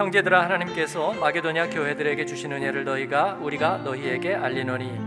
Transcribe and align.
형제들아 0.00 0.44
하나님께서 0.44 1.12
마게도냐 1.12 1.68
교회들에게 1.68 2.24
주신 2.24 2.52
은혜를 2.52 2.84
너희가 2.84 3.34
우리가 3.34 3.82
너희에게 3.84 4.34
알리노니 4.34 4.98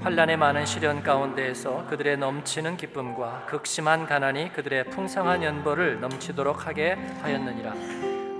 환란의 0.00 0.38
많은 0.38 0.66
시련 0.66 1.04
가운데에서 1.04 1.86
그들의 1.86 2.16
넘치는 2.16 2.76
기쁨과 2.76 3.46
극심한 3.46 4.06
가난이 4.06 4.52
그들의 4.52 4.90
풍성한 4.90 5.44
연보를 5.44 6.00
넘치도록 6.00 6.66
하게 6.66 6.94
하였느니라 7.22 7.74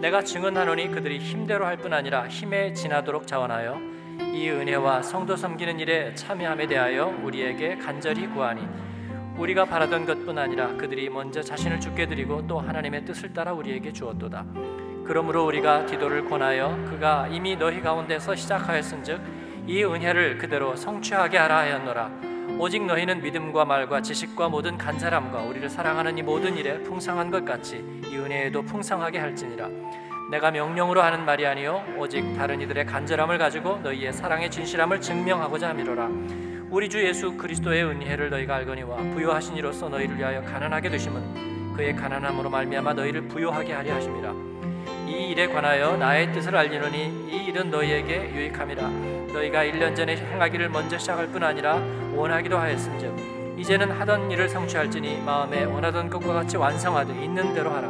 내가 0.01 0.25
증언하노니 0.25 0.91
그들이 0.91 1.21
힘대로 1.21 1.65
할 1.65 1.77
뿐 1.77 1.93
아니라 1.93 2.27
힘에 2.27 2.73
지나도록 2.73 3.29
자원하여 3.29 3.81
이 4.35 4.51
은혜와 4.51 5.03
성도 5.03 5.37
섬기는 5.37 5.79
일에 5.79 6.13
참여함에 6.17 6.67
대하여 6.67 7.07
우리에게 7.23 7.77
간절히 7.77 8.27
구하니 8.27 8.67
우리가 9.39 9.65
바라던 9.65 10.07
것뿐 10.07 10.37
아니라 10.37 10.77
그들이 10.77 11.09
먼저 11.09 11.41
자신을 11.41 11.79
죽게 11.79 12.09
드리고 12.09 12.49
또 12.49 12.59
하나님의 12.59 13.05
뜻을 13.05 13.33
따라 13.33 13.53
우리에게 13.53 13.93
주었도다. 13.93 14.45
그러므로 15.07 15.47
우리가 15.47 15.87
디도를 15.87 16.25
권하여 16.27 16.77
그가 16.89 17.27
이미 17.29 17.57
너희 17.57 17.81
가운데서 17.81 18.35
시작하였은즉 18.35 19.21
이 19.67 19.85
은혜를 19.85 20.39
그대로 20.39 20.77
성취하게 20.77 21.39
하라 21.39 21.59
하였노라. 21.59 22.11
오직 22.59 22.85
너희는 22.85 23.23
믿음과 23.23 23.65
말과 23.65 24.03
지식과 24.03 24.49
모든 24.49 24.77
간절함과 24.77 25.43
우리를 25.43 25.69
사랑하는 25.69 26.19
이 26.19 26.23
모든 26.23 26.57
일에 26.57 26.83
풍성한 26.83 27.31
것 27.31 27.45
같이 27.45 27.85
이 28.11 28.17
은혜에도 28.17 28.63
풍성하게 28.63 29.19
할지니라. 29.19 29.69
내가 30.31 30.51
명령으로 30.51 31.03
하는 31.03 31.25
말이 31.25 31.45
아니요 31.47 31.83
오직 31.97 32.35
다른 32.37 32.61
이들의 32.61 32.87
간절함을 32.87 33.39
가지고 33.39 33.79
너희의 33.79 34.13
사랑의 34.13 34.51
진실함을 34.51 35.01
증명하고자 35.01 35.71
함이로라. 35.71 36.09
우리 36.71 36.89
주 36.89 37.05
예수 37.05 37.37
그리스도의 37.37 37.85
은혜를 37.85 38.31
너희가 38.31 38.55
알거니와 38.57 38.97
부요하신 39.15 39.57
이로서 39.57 39.89
너희를 39.89 40.17
위하여 40.17 40.41
가난하게 40.43 40.89
되심은 40.91 41.75
그의 41.75 41.97
가난함으로 41.97 42.49
말미암아 42.49 42.93
너희를 42.93 43.27
부요하게 43.27 43.73
하려 43.73 43.95
하심이라 43.95 44.33
이 45.11 45.31
일에 45.31 45.49
관하여 45.49 45.97
나의 45.97 46.33
뜻을 46.33 46.55
알리노니 46.57 47.27
이 47.29 47.47
일은 47.47 47.69
너희에게 47.69 48.31
유익함이라. 48.33 48.89
너희가 49.33 49.65
1년 49.65 49.97
전에 49.97 50.17
행하기를 50.17 50.69
먼저 50.69 50.97
시작할 50.99 51.27
뿐 51.27 51.43
아니라 51.43 51.83
원하기도 52.15 52.57
하였은즉 52.57 53.59
이제는 53.59 53.91
하던 53.91 54.31
일을 54.31 54.49
성취할지니 54.49 55.23
마음에 55.27 55.65
원하던 55.65 56.09
것과 56.09 56.33
같이 56.33 56.57
완성하되 56.57 57.13
있는 57.25 57.53
대로 57.53 57.71
하라. 57.71 57.89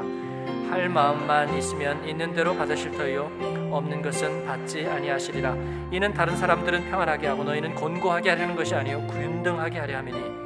할 0.70 0.88
마음만 0.88 1.54
있으면 1.58 2.08
있는 2.08 2.32
대로 2.32 2.56
받으실 2.56 2.90
터이요 2.92 3.68
없는 3.70 4.00
것은 4.00 4.46
받지 4.46 4.86
아니하시리라. 4.86 5.54
이는 5.90 6.14
다른 6.14 6.36
사람들은 6.36 6.90
평안하게 6.90 7.26
하고 7.26 7.44
너희는 7.44 7.74
곤고하게 7.74 8.30
하려는 8.30 8.56
것이 8.56 8.74
아니요 8.74 9.06
균등하게 9.08 9.78
하려 9.78 9.98
함이니. 9.98 10.40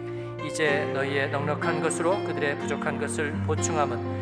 이제 0.44 0.90
너희의 0.92 1.30
넉넉한 1.30 1.80
것으로 1.80 2.18
그들의 2.24 2.58
부족한 2.58 2.98
것을 2.98 3.32
보충함은 3.46 4.13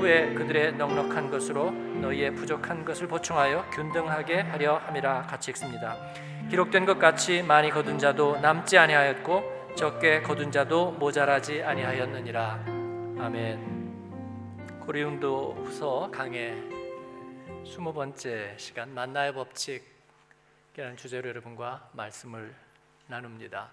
후에 0.00 0.32
그들의 0.32 0.76
넉넉한 0.76 1.30
것으로 1.30 1.70
너희의 1.70 2.34
부족한 2.34 2.86
것을 2.86 3.06
보충하여 3.06 3.68
균등하게 3.70 4.40
하려 4.40 4.78
함이라 4.78 5.26
같이 5.26 5.50
읽습니다. 5.50 5.98
기록된 6.48 6.86
것 6.86 6.98
같이 6.98 7.42
많이 7.42 7.68
거둔 7.68 7.98
자도 7.98 8.40
남지 8.40 8.78
아니하였고 8.78 9.74
적게 9.76 10.22
거둔 10.22 10.50
자도 10.50 10.92
모자라지 10.92 11.62
아니하였느니라. 11.62 12.64
아멘. 13.18 14.80
고리운도 14.86 15.64
후서 15.66 16.10
강해 16.10 16.54
스무 17.66 17.92
번째 17.92 18.54
시간 18.56 18.94
만나의 18.94 19.34
법칙이라는 19.34 20.96
주제로 20.96 21.28
여러분과 21.28 21.90
말씀을 21.92 22.54
나눕니다. 23.06 23.68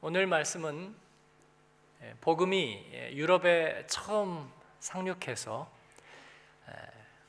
오늘 0.00 0.26
말씀은 0.26 0.94
예, 0.96 1.07
복음이 2.20 2.90
예, 2.92 3.12
유럽에 3.12 3.86
처음 3.86 4.50
상륙해서 4.80 5.70
예, 6.68 6.72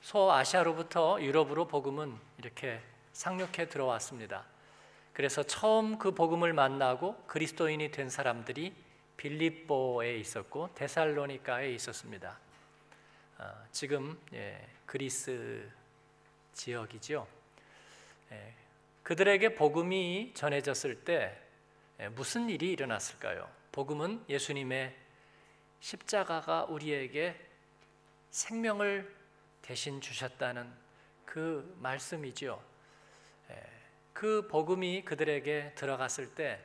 소아시아로부터 0.02 1.22
유럽으로 1.22 1.67
복음은 1.67 2.17
이렇게 2.38 2.81
상륙해 3.14 3.67
들어왔습니다. 3.67 4.45
그래서 5.14 5.43
처음 5.43 5.98
그 5.98 6.14
복음을 6.14 6.54
만나고 6.54 7.23
그리스도인이 7.26 7.92
된 7.92 8.10
사람들이 8.10 8.73
빌립보에 9.17 10.16
있었고 10.17 10.70
데살로니카에 10.76 11.73
있었습니다. 11.73 12.39
아, 13.38 13.64
지금 13.72 14.17
그리스 14.86 15.70
지역이죠. 16.54 17.27
예, 18.32 18.54
그들에게 19.04 19.55
복음이 19.55 20.32
전해졌을 20.36 21.04
때 21.04 21.38
예, 21.99 22.08
무슨 22.10 22.49
일이 22.49 22.72
일어났을까요? 22.72 23.58
복음은 23.71 24.25
예수님의 24.27 24.95
십자가가 25.80 26.65
우리에게 26.65 27.39
생명을 28.31 29.15
대신 29.61 30.02
주셨다는 30.02 30.71
그 31.25 31.75
말씀이죠. 31.80 32.61
예, 33.52 33.63
그 34.13 34.47
복음이 34.47 35.03
그들에게 35.05 35.73
들어갔을 35.75 36.33
때 36.33 36.59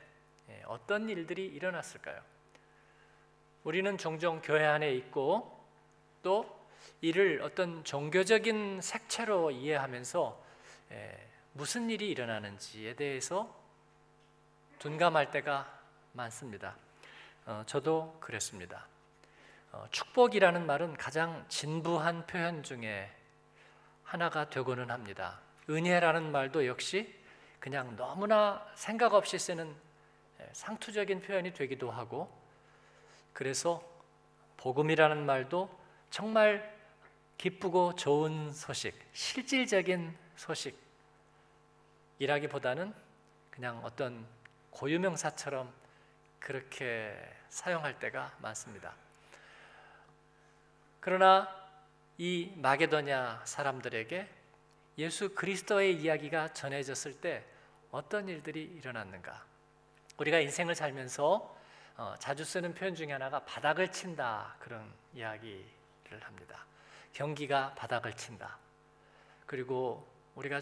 어떤 0.65 1.09
일들이 1.09 1.45
일어났을까요? 1.45 2.21
우리는 3.63 3.97
종종 3.97 4.41
교회 4.41 4.65
안에 4.65 4.91
있고 4.93 5.63
또 6.21 6.65
이를 7.01 7.41
어떤 7.41 7.83
종교적인 7.83 8.81
색채로 8.81 9.51
이해하면서 9.51 10.43
예, 10.91 11.29
무슨 11.53 11.89
일이 11.89 12.09
일어나는지에 12.09 12.95
대해서 12.95 13.55
둔감할 14.79 15.31
때가 15.31 15.81
많습니다. 16.13 16.75
어, 17.45 17.63
저도 17.67 18.17
그랬습니다. 18.19 18.87
어, 19.71 19.85
축복이라는 19.91 20.65
말은 20.65 20.95
가장 20.95 21.45
진부한 21.47 22.25
표현 22.25 22.63
중에 22.63 23.11
하나가 24.03 24.49
되고는 24.49 24.89
합니다. 24.89 25.39
은혜라는 25.69 26.31
말도 26.31 26.65
역시 26.65 27.13
그냥 27.59 27.95
너무나 27.95 28.65
생각 28.73 29.13
없이 29.13 29.37
쓰는 29.37 29.75
예, 30.39 30.49
상투적인 30.53 31.21
표현이 31.21 31.53
되기도 31.53 31.91
하고 31.91 32.35
그래서 33.31 33.83
복음이라는 34.57 35.25
말도 35.25 35.69
정말 36.09 36.75
기쁘고 37.37 37.95
좋은 37.95 38.53
소식, 38.53 38.97
실질적인 39.13 40.17
소식이라기보다는 42.17 42.93
그냥 43.51 43.81
어떤 43.83 44.25
고유명사처럼 44.71 45.84
그렇게 46.45 47.11
사용할 47.49 47.97
때가 47.97 48.31
많습니다. 48.37 48.93
그러나 50.99 51.49
이 52.19 52.53
마게도냐 52.57 53.41
사람들에게 53.45 54.29
예수 54.99 55.33
그리스도의 55.33 55.95
이야기가 55.95 56.53
전해졌을 56.53 57.19
때 57.19 57.43
어떤 57.89 58.29
일들이 58.29 58.61
일어났는가? 58.63 59.43
우리가 60.17 60.39
인생을 60.39 60.75
살면서 60.75 61.57
어, 61.97 62.13
자주 62.19 62.45
쓰는 62.45 62.75
표현 62.75 62.93
중에 62.93 63.11
하나가 63.11 63.43
바닥을 63.43 63.91
친다 63.91 64.55
그런 64.59 64.93
이야기를 65.15 66.21
합니다. 66.21 66.63
경기가 67.11 67.73
바닥을 67.73 68.13
친다. 68.13 68.59
그리고 69.47 70.07
우리가 70.35 70.61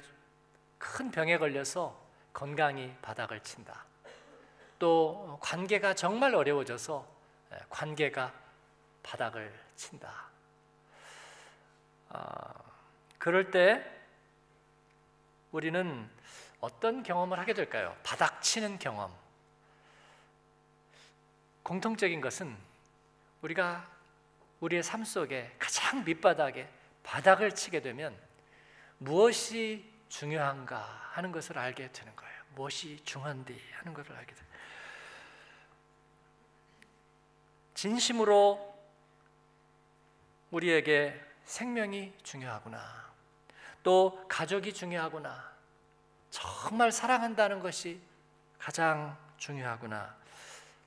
큰 0.78 1.12
병에 1.12 1.38
걸려서 1.38 2.02
건강이 2.32 2.96
바닥을 3.02 3.42
친다. 3.42 3.86
또 4.84 5.40
관계가 5.40 5.94
정말 5.94 6.36
어려워져서 6.36 7.08
예, 7.54 7.58
관계가 7.70 8.34
바닥을 9.02 9.58
친다. 9.78 10.26
아, 12.10 12.54
그럴 13.18 13.50
때 13.50 13.82
우리는 15.54 16.10
어떤 16.60 17.02
경험을 17.02 17.40
하게 17.40 17.54
될까요? 17.54 17.96
바닥 18.04 18.42
치는 18.42 18.78
경험. 18.78 19.10
공통적인 21.64 22.20
것은 22.20 22.54
우리가 23.42 23.90
우리의 24.60 24.84
삶 24.84 25.06
속에 25.06 25.56
가장 25.60 26.04
밑바닥에 26.04 26.68
바닥을 27.04 27.56
치게 27.56 27.82
되면 27.82 28.14
무엇이 28.98 29.90
중요한가 30.10 30.78
하는 31.14 31.32
것을 31.32 31.58
알게 31.58 31.90
되는 31.94 32.14
거예요. 32.18 32.34
무엇이 32.56 33.00
중한디 33.06 33.58
하는 33.78 33.94
것을 33.94 34.12
알게 34.12 34.36
돼. 34.36 34.44
진심으로 37.84 38.74
우리에게 40.52 41.20
생명이 41.44 42.14
중요하구나. 42.24 42.80
또 43.84 44.26
가족이 44.30 44.74
중요하구나. 44.74 45.52
정말 46.30 46.94
사랑한다는 46.94 47.60
것이 47.60 48.00
가장 48.58 49.18
중요하구나. 49.36 50.16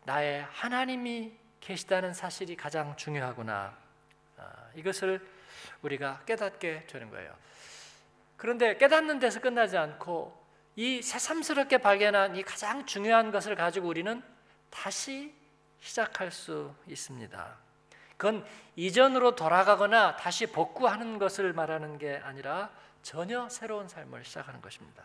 나의 0.06 0.46
하나님이 0.50 1.36
계시다는 1.60 2.14
사실이 2.14 2.56
가장 2.56 2.96
중요하구나. 2.96 3.76
아, 4.38 4.70
이것을 4.74 5.20
우리가 5.82 6.22
깨닫게 6.24 6.86
되는 6.86 7.10
거예요. 7.10 7.36
그런데 8.38 8.78
깨닫는 8.78 9.18
데서 9.18 9.42
끝나지 9.42 9.76
않고 9.76 10.46
이 10.76 11.02
새삼스럽게 11.02 11.76
발견한 11.76 12.36
이 12.36 12.42
가장 12.42 12.86
중요한 12.86 13.30
것을 13.30 13.54
가지고 13.54 13.86
우리는 13.88 14.22
다시 14.70 15.34
시작할 15.86 16.32
수 16.32 16.74
있습니다. 16.88 17.56
그건 18.16 18.44
이전으로 18.74 19.36
돌아가거나 19.36 20.16
다시 20.16 20.46
복구하는 20.46 21.18
것을 21.18 21.52
말하는 21.52 21.98
게 21.98 22.16
아니라 22.24 22.70
전혀 23.02 23.48
새로운 23.48 23.88
삶을 23.88 24.24
시작하는 24.24 24.60
것입니다. 24.60 25.04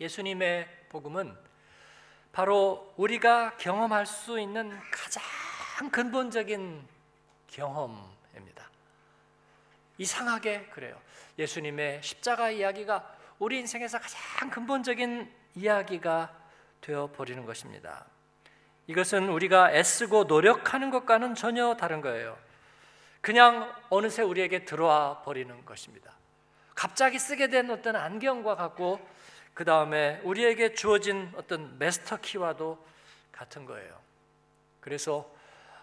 예수님의 0.00 0.68
복음은 0.88 1.36
바로 2.32 2.92
우리가 2.96 3.56
경험할 3.56 4.06
수 4.06 4.38
있는 4.38 4.78
가장 4.90 5.22
근본적인 5.90 6.86
경험입니다. 7.48 8.70
이상하게 9.98 10.66
그래요. 10.66 11.00
예수님의 11.38 12.02
십자가 12.02 12.50
이야기가 12.50 13.16
우리 13.40 13.58
인생에서 13.58 13.98
가장 13.98 14.50
근본적인 14.50 15.32
이야기가 15.56 16.32
되어 16.82 17.10
버리는 17.10 17.44
것입니다. 17.44 18.06
이것은 18.86 19.28
우리가 19.28 19.72
애쓰고 19.72 20.24
노력하는 20.24 20.90
것과는 20.90 21.34
전혀 21.34 21.74
다른 21.76 22.00
거예요. 22.00 22.38
그냥 23.20 23.74
어느새 23.90 24.22
우리에게 24.22 24.64
들어와 24.64 25.22
버리는 25.22 25.64
것입니다. 25.64 26.12
갑자기 26.74 27.18
쓰게 27.18 27.48
된 27.48 27.70
어떤 27.70 27.96
안경과 27.96 28.54
같고 28.54 29.00
그 29.54 29.64
다음에 29.64 30.20
우리에게 30.22 30.74
주어진 30.74 31.32
어떤 31.34 31.78
마스터 31.78 32.18
키와도 32.18 32.78
같은 33.32 33.64
거예요. 33.64 33.98
그래서 34.80 35.28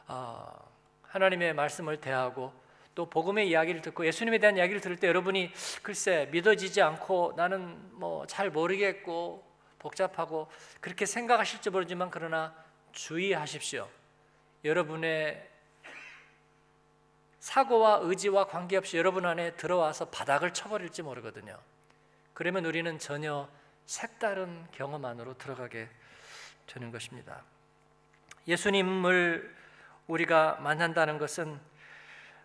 어, 0.08 0.72
하나님의 1.04 1.54
말씀을 1.54 2.00
대하고 2.00 2.54
또 2.96 3.10
복음의 3.10 3.50
이야기를 3.50 3.82
듣고 3.82 4.06
예수님에 4.06 4.38
대한 4.38 4.56
이야기를 4.56 4.80
들을 4.80 4.96
때 4.96 5.08
여러분이 5.08 5.52
글쎄 5.82 6.30
믿어지지 6.32 6.82
않고 6.82 7.34
나는 7.36 7.76
뭐 8.00 8.26
잘 8.28 8.50
모르겠고 8.52 9.44
복잡하고 9.80 10.50
그렇게 10.80 11.06
생각하실지 11.06 11.72
모르지만 11.72 12.10
그러나 12.10 12.54
주의하십시오. 12.94 13.90
여러분의 14.64 15.50
사고와 17.40 18.00
의지와 18.04 18.48
관계없이 18.48 18.98
여러분 18.98 19.26
안에 19.26 19.56
들어와서 19.58 20.10
바닥을 20.10 20.54
쳐버릴지 20.54 21.02
모르거든요. 21.02 21.60
그러면 22.34 22.66
우리는 22.66 22.98
전혀 23.00 23.50
색다른 23.86 24.66
경험 24.72 25.04
안으로 25.04 25.38
들어가게 25.38 25.90
되는 26.68 26.92
것입니다. 26.92 27.44
예수님을 28.48 29.54
우리가 30.08 30.56
만난다는 30.62 31.18
것은 31.18 31.60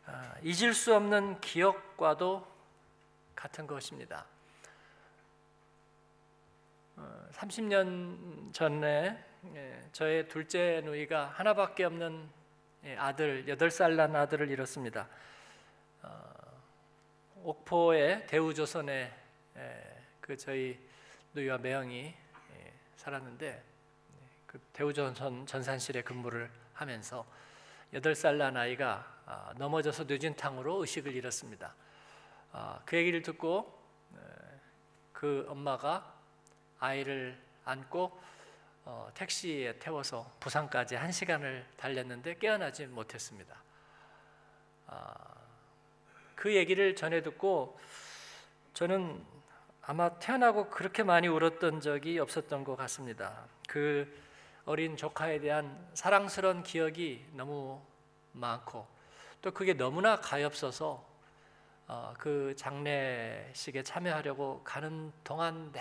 어, 0.06 0.32
잊을 0.42 0.74
수 0.74 0.94
없는 0.94 1.40
기억과도 1.40 2.46
같은 3.36 3.66
것입니다. 3.66 4.26
30년 7.32 8.52
전에 8.52 9.06
예, 9.06 9.27
저의 9.92 10.28
둘째 10.28 10.80
누이가 10.84 11.26
하나밖에 11.26 11.84
없는 11.84 12.28
예, 12.84 12.96
아들, 12.96 13.44
8살 13.46 13.94
난 13.94 14.14
아들을 14.14 14.50
잃었습니다. 14.50 15.08
어, 16.02 16.30
옥포의 17.42 18.26
대우조선에 18.26 19.12
예, 19.56 20.02
그 20.20 20.36
저희 20.36 20.78
누이와 21.34 21.58
매형이 21.58 22.14
살았는데 22.96 23.62
그 24.46 24.60
대우조선 24.72 25.46
전산실에 25.46 26.02
근무를 26.02 26.50
하면서 26.74 27.26
8살 27.92 28.36
난 28.36 28.56
아이가 28.56 29.20
아, 29.26 29.52
넘어져서 29.56 30.04
뇌진탕으로 30.04 30.80
의식을 30.80 31.14
잃었습니다. 31.14 31.74
아, 32.52 32.80
그 32.84 32.96
얘기를 32.96 33.22
듣고 33.22 33.76
그 35.12 35.46
엄마가 35.48 36.14
아이를 36.78 37.38
안고 37.64 38.20
어, 38.90 39.06
택시에 39.12 39.78
태워서 39.78 40.32
부산까지 40.40 40.96
한 40.96 41.12
시간을 41.12 41.66
달렸는데 41.76 42.38
깨어나지 42.38 42.86
못했습니다. 42.86 43.54
아, 44.86 45.14
그 46.34 46.56
얘기를 46.56 46.96
전해 46.96 47.22
듣고 47.22 47.78
저는 48.72 49.22
아마 49.82 50.18
태어나고 50.18 50.70
그렇게 50.70 51.02
많이 51.02 51.28
울었던 51.28 51.82
적이 51.82 52.18
없었던 52.18 52.64
것 52.64 52.76
같습니다. 52.76 53.44
그 53.68 54.10
어린 54.64 54.96
조카에 54.96 55.40
대한 55.40 55.86
사랑스러운 55.92 56.62
기억이 56.62 57.26
너무 57.34 57.82
많고 58.32 58.86
또 59.42 59.50
그게 59.50 59.74
너무나 59.74 60.18
가엾어서 60.18 61.06
어, 61.88 62.14
그 62.16 62.54
장례식에 62.56 63.82
참여하려고 63.82 64.62
가는 64.64 65.12
동안 65.24 65.74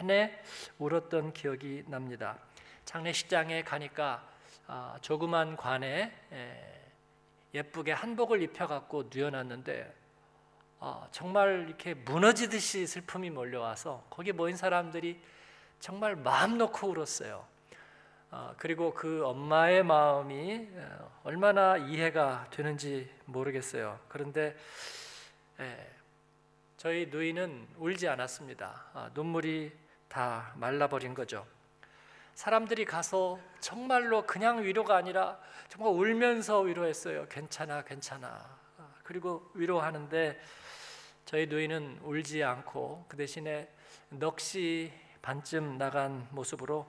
내내 0.00 0.42
울었던 0.80 1.32
기억이 1.32 1.84
납니다. 1.86 2.47
장례식장에 2.88 3.64
가니까 3.64 4.26
어, 4.66 4.96
조그만 5.02 5.58
관에 5.58 6.10
에, 6.32 6.90
예쁘게 7.52 7.92
한복을 7.92 8.40
입혀갖고 8.40 9.10
누워놨는데 9.14 9.94
어, 10.80 11.06
정말 11.12 11.66
이렇게 11.68 11.92
무너지듯이 11.92 12.86
슬픔이 12.86 13.28
몰려와서 13.28 14.06
거기 14.08 14.32
모인 14.32 14.56
사람들이 14.56 15.20
정말 15.80 16.16
마음 16.16 16.56
놓고 16.56 16.88
울었어요. 16.88 17.46
어, 18.30 18.54
그리고 18.56 18.94
그 18.94 19.22
엄마의 19.26 19.82
마음이 19.82 20.70
어, 20.72 21.20
얼마나 21.24 21.76
이해가 21.76 22.46
되는지 22.48 23.14
모르겠어요. 23.26 24.00
그런데 24.08 24.56
예, 25.60 25.92
저희 26.78 27.08
누이는 27.10 27.68
울지 27.76 28.08
않았습니다. 28.08 28.86
아, 28.94 29.10
눈물이 29.12 29.76
다 30.08 30.54
말라버린 30.56 31.12
거죠. 31.12 31.46
사람들이 32.38 32.84
가서 32.84 33.40
정말로 33.58 34.24
그냥 34.24 34.62
위로가 34.62 34.94
아니라 34.94 35.40
정말 35.68 35.92
울면서 35.92 36.60
위로했어요. 36.60 37.26
괜찮아, 37.26 37.82
괜찮아. 37.82 38.28
아, 38.78 38.94
그리고 39.02 39.50
위로하는데 39.54 40.40
저희 41.24 41.48
누이는 41.48 41.98
울지 42.00 42.44
않고 42.44 43.06
그 43.08 43.16
대신에 43.16 43.68
넋이 44.10 44.92
반쯤 45.20 45.78
나간 45.78 46.28
모습으로 46.30 46.88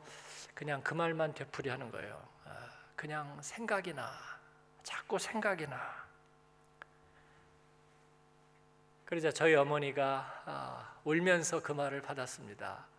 그냥 0.54 0.84
그 0.84 0.94
말만 0.94 1.34
되풀이 1.34 1.70
하는 1.70 1.90
거예요. 1.90 2.24
아, 2.46 2.70
그냥 2.96 3.36
생각이 3.42 3.96
나, 3.96 4.12
자꾸 4.84 5.18
생각이 5.18 5.66
나. 5.66 6.06
그러자 9.06 9.32
저희 9.32 9.56
어머니가 9.56 10.44
아, 10.46 11.00
울면서 11.04 11.64
그 11.64 11.72
말을 11.72 12.04
받았습니다. 12.04 12.99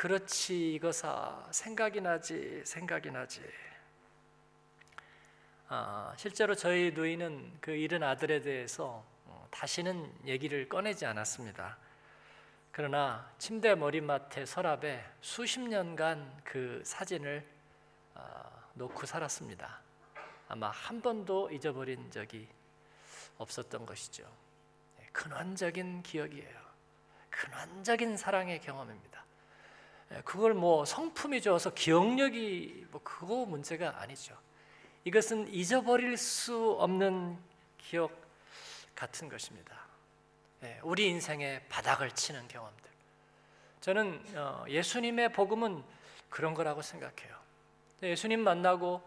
그렇지 0.00 0.76
이거사 0.76 1.46
생각이 1.50 2.00
나지 2.00 2.62
생각이 2.64 3.10
나지. 3.10 3.42
아, 5.68 6.14
실제로 6.16 6.54
저희 6.54 6.92
누이는 6.92 7.58
그 7.60 7.72
잃은 7.72 8.02
아들에 8.02 8.40
대해서 8.40 9.04
어, 9.26 9.46
다시는 9.50 10.10
얘기를 10.24 10.66
꺼내지 10.70 11.04
않았습니다. 11.04 11.76
그러나 12.72 13.30
침대 13.36 13.74
머리맡에 13.74 14.46
서랍에 14.46 15.04
수십 15.20 15.60
년간 15.60 16.44
그 16.44 16.80
사진을 16.82 17.46
어, 18.14 18.62
놓고 18.72 19.04
살았습니다. 19.04 19.82
아마 20.48 20.70
한 20.70 21.02
번도 21.02 21.50
잊어버린 21.50 22.10
적이 22.10 22.48
없었던 23.36 23.84
것이죠. 23.84 24.24
네, 24.96 25.06
근원적인 25.12 26.04
기억이에요. 26.04 26.58
근원적인 27.28 28.16
사랑의 28.16 28.62
경험입니다. 28.62 29.19
네, 30.10 30.20
그걸 30.24 30.54
뭐 30.54 30.84
성품이 30.84 31.40
좋아서 31.40 31.72
기억력이 31.72 32.86
뭐 32.90 33.00
그거 33.02 33.46
문제가 33.46 34.00
아니죠. 34.00 34.36
이것은 35.04 35.48
잊어버릴 35.48 36.16
수 36.16 36.72
없는 36.78 37.38
기억 37.78 38.12
같은 38.94 39.28
것입니다. 39.28 39.74
예, 40.64 40.78
우리 40.82 41.06
인생의 41.08 41.62
바닥을 41.68 42.10
치는 42.10 42.48
경험들. 42.48 42.90
저는 43.80 44.22
어, 44.34 44.64
예수님의 44.68 45.32
복음은 45.32 45.82
그런 46.28 46.54
거라고 46.54 46.82
생각해요. 46.82 47.34
예수님 48.02 48.40
만나고 48.40 49.02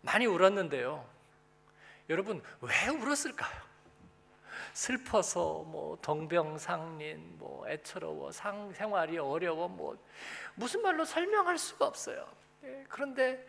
많이 0.00 0.26
울었는데요. 0.26 1.06
여러분 2.08 2.42
왜 2.60 2.88
울었을까요? 2.88 3.67
슬퍼서 4.72 5.64
뭐 5.66 5.98
동병상린, 6.02 7.38
뭐 7.38 7.68
애처로워, 7.68 8.32
상, 8.32 8.72
생활이 8.72 9.18
어려워, 9.18 9.68
뭐 9.68 9.96
무슨 10.54 10.82
말로 10.82 11.04
설명할 11.04 11.58
수가 11.58 11.86
없어요. 11.86 12.26
예, 12.64 12.84
그런데 12.88 13.46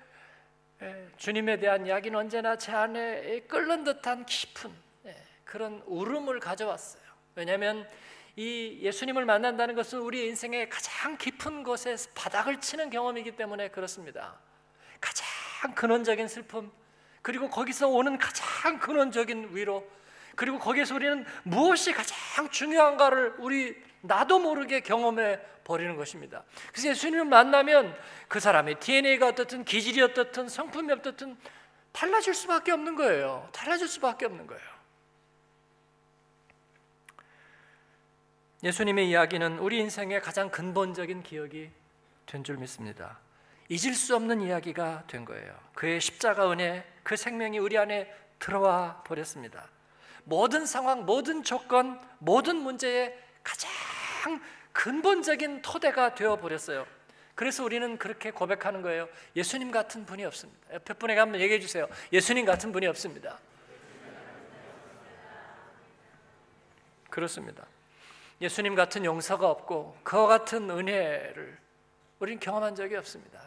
예, 0.81 1.07
주님에 1.17 1.59
대한 1.59 1.85
이야기는 1.85 2.17
언제나 2.17 2.57
제 2.57 2.71
안에 2.71 3.41
끓는 3.41 3.83
듯한 3.83 4.25
깊은 4.25 4.71
예, 5.05 5.15
그런 5.43 5.83
울음을 5.85 6.39
가져왔어요. 6.39 7.03
왜냐하면 7.35 7.87
이 8.35 8.79
예수님을 8.81 9.25
만난다는 9.25 9.75
것은 9.75 9.99
우리 9.99 10.27
인생의 10.27 10.69
가장 10.69 11.17
깊은 11.17 11.63
곳에 11.63 11.95
바닥을 12.15 12.61
치는 12.61 12.89
경험이기 12.89 13.35
때문에 13.35 13.69
그렇습니다. 13.69 14.39
가장 15.01 15.75
근원적인 15.75 16.27
슬픔, 16.27 16.71
그리고 17.21 17.49
거기서 17.49 17.89
오는 17.89 18.17
가장 18.17 18.79
근원적인 18.79 19.49
위로, 19.55 19.85
그리고 20.39 20.57
거기서 20.57 20.95
우리는 20.95 21.25
무엇이 21.43 21.91
가장 21.91 22.49
중요한가를 22.49 23.35
우리 23.39 23.75
나도 23.99 24.39
모르게 24.39 24.79
경험해 24.79 25.37
버리는 25.65 25.97
것입니다. 25.97 26.45
그래서 26.71 26.87
예수님을 26.91 27.25
만나면 27.25 27.93
그 28.29 28.39
사람의 28.39 28.79
DNA가 28.79 29.27
어떻든 29.27 29.65
기질이 29.65 30.01
어떻든 30.01 30.47
성품이 30.47 30.93
어떻든 30.93 31.35
달라질 31.91 32.33
수밖에 32.33 32.71
없는 32.71 32.95
거예요. 32.95 33.49
달라질 33.51 33.89
수밖에 33.89 34.27
없는 34.27 34.47
거예요. 34.47 34.63
예수님의 38.63 39.09
이야기는 39.09 39.59
우리 39.59 39.79
인생의 39.79 40.21
가장 40.21 40.49
근본적인 40.49 41.21
기억이 41.23 41.69
된 42.25 42.45
줄 42.45 42.55
믿습니다. 42.55 43.19
잊을 43.67 43.93
수 43.93 44.15
없는 44.15 44.39
이야기가 44.39 45.03
된 45.07 45.25
거예요. 45.25 45.53
그의 45.73 45.99
십자가 45.99 46.49
은혜, 46.49 46.89
그 47.03 47.17
생명이 47.17 47.59
우리 47.59 47.77
안에 47.77 48.09
들어와 48.39 49.03
버렸습니다. 49.03 49.67
모든 50.29 50.65
상황, 50.67 51.05
모든 51.05 51.43
조건, 51.43 51.99
모든 52.19 52.57
문제의 52.57 53.17
가장 53.43 53.69
근본적인 54.71 55.63
토대가 55.63 56.13
되어 56.13 56.37
버렸어요. 56.37 56.85
그래서 57.33 57.63
우리는 57.63 57.97
그렇게 57.97 58.31
고백하는 58.31 58.81
거예요. 58.81 59.09
예수님 59.35 59.71
같은 59.71 60.05
분이 60.05 60.23
없습니다. 60.25 60.73
옆에 60.73 60.93
분에게 60.93 61.19
한번 61.19 61.41
얘기해 61.41 61.59
주세요. 61.59 61.87
예수님 62.13 62.45
같은 62.45 62.71
분이 62.71 62.85
없습니다. 62.87 63.39
그렇습니다. 67.09 67.65
예수님 68.39 68.75
같은 68.75 69.05
용서가 69.05 69.49
없고 69.49 69.97
그와 70.03 70.27
같은 70.27 70.69
은혜를 70.69 71.57
우리는 72.19 72.39
경험한 72.39 72.75
적이 72.75 72.97
없습니다. 72.97 73.41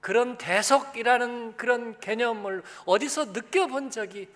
그런 0.00 0.36
대속이라는 0.36 1.56
그런 1.56 1.98
개념을 2.00 2.62
어디서 2.84 3.26
느껴본 3.26 3.90
적이 3.90 4.28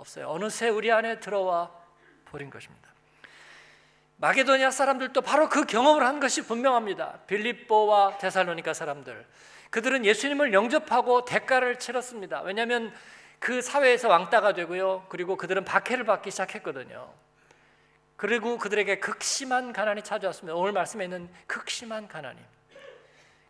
없어요. 0.00 0.28
어느새 0.28 0.68
우리 0.68 0.90
안에 0.90 1.20
들어와 1.20 1.70
버린 2.26 2.50
것입니다. 2.50 2.88
마게도니아 4.16 4.70
사람들도 4.70 5.20
바로 5.22 5.48
그 5.48 5.64
경험을 5.64 6.04
한 6.04 6.20
것이 6.20 6.46
분명합니다. 6.46 7.20
빌립보와 7.26 8.18
데살로니가 8.18 8.74
사람들. 8.74 9.26
그들은 9.70 10.04
예수님을 10.04 10.52
영접하고 10.52 11.24
대가를 11.24 11.78
치렀습니다. 11.78 12.42
왜냐하면 12.42 12.92
그 13.38 13.62
사회에서 13.62 14.08
왕따가 14.08 14.52
되고요. 14.52 15.06
그리고 15.08 15.36
그들은 15.36 15.64
박해를 15.64 16.04
받기 16.04 16.30
시작했거든요. 16.30 17.10
그리고 18.16 18.58
그들에게 18.58 18.98
극심한 18.98 19.72
가난이 19.72 20.02
찾아왔습니다. 20.02 20.54
오늘 20.54 20.72
말씀에 20.72 21.04
있는 21.04 21.30
극심한 21.46 22.06
가난이. 22.06 22.38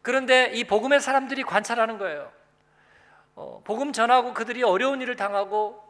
그런데 0.02 0.52
이 0.54 0.62
복음의 0.62 1.00
사람들이 1.00 1.42
관찰하는 1.42 1.98
거예요. 1.98 2.30
어, 3.34 3.60
복음 3.64 3.92
전하고 3.92 4.34
그들이 4.34 4.62
어려운 4.62 5.02
일을 5.02 5.16
당하고 5.16 5.89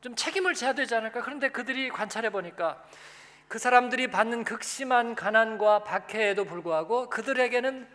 좀 0.00 0.14
책임을 0.14 0.54
져야 0.54 0.72
되지 0.74 0.94
않을까? 0.94 1.22
그런데 1.22 1.48
그들이 1.48 1.88
관찰해 1.88 2.30
보니까 2.30 2.84
그 3.48 3.58
사람들이 3.58 4.08
받는 4.08 4.44
극심한 4.44 5.14
가난과 5.14 5.84
박해에도 5.84 6.44
불구하고 6.44 7.08
그들에게는 7.08 7.88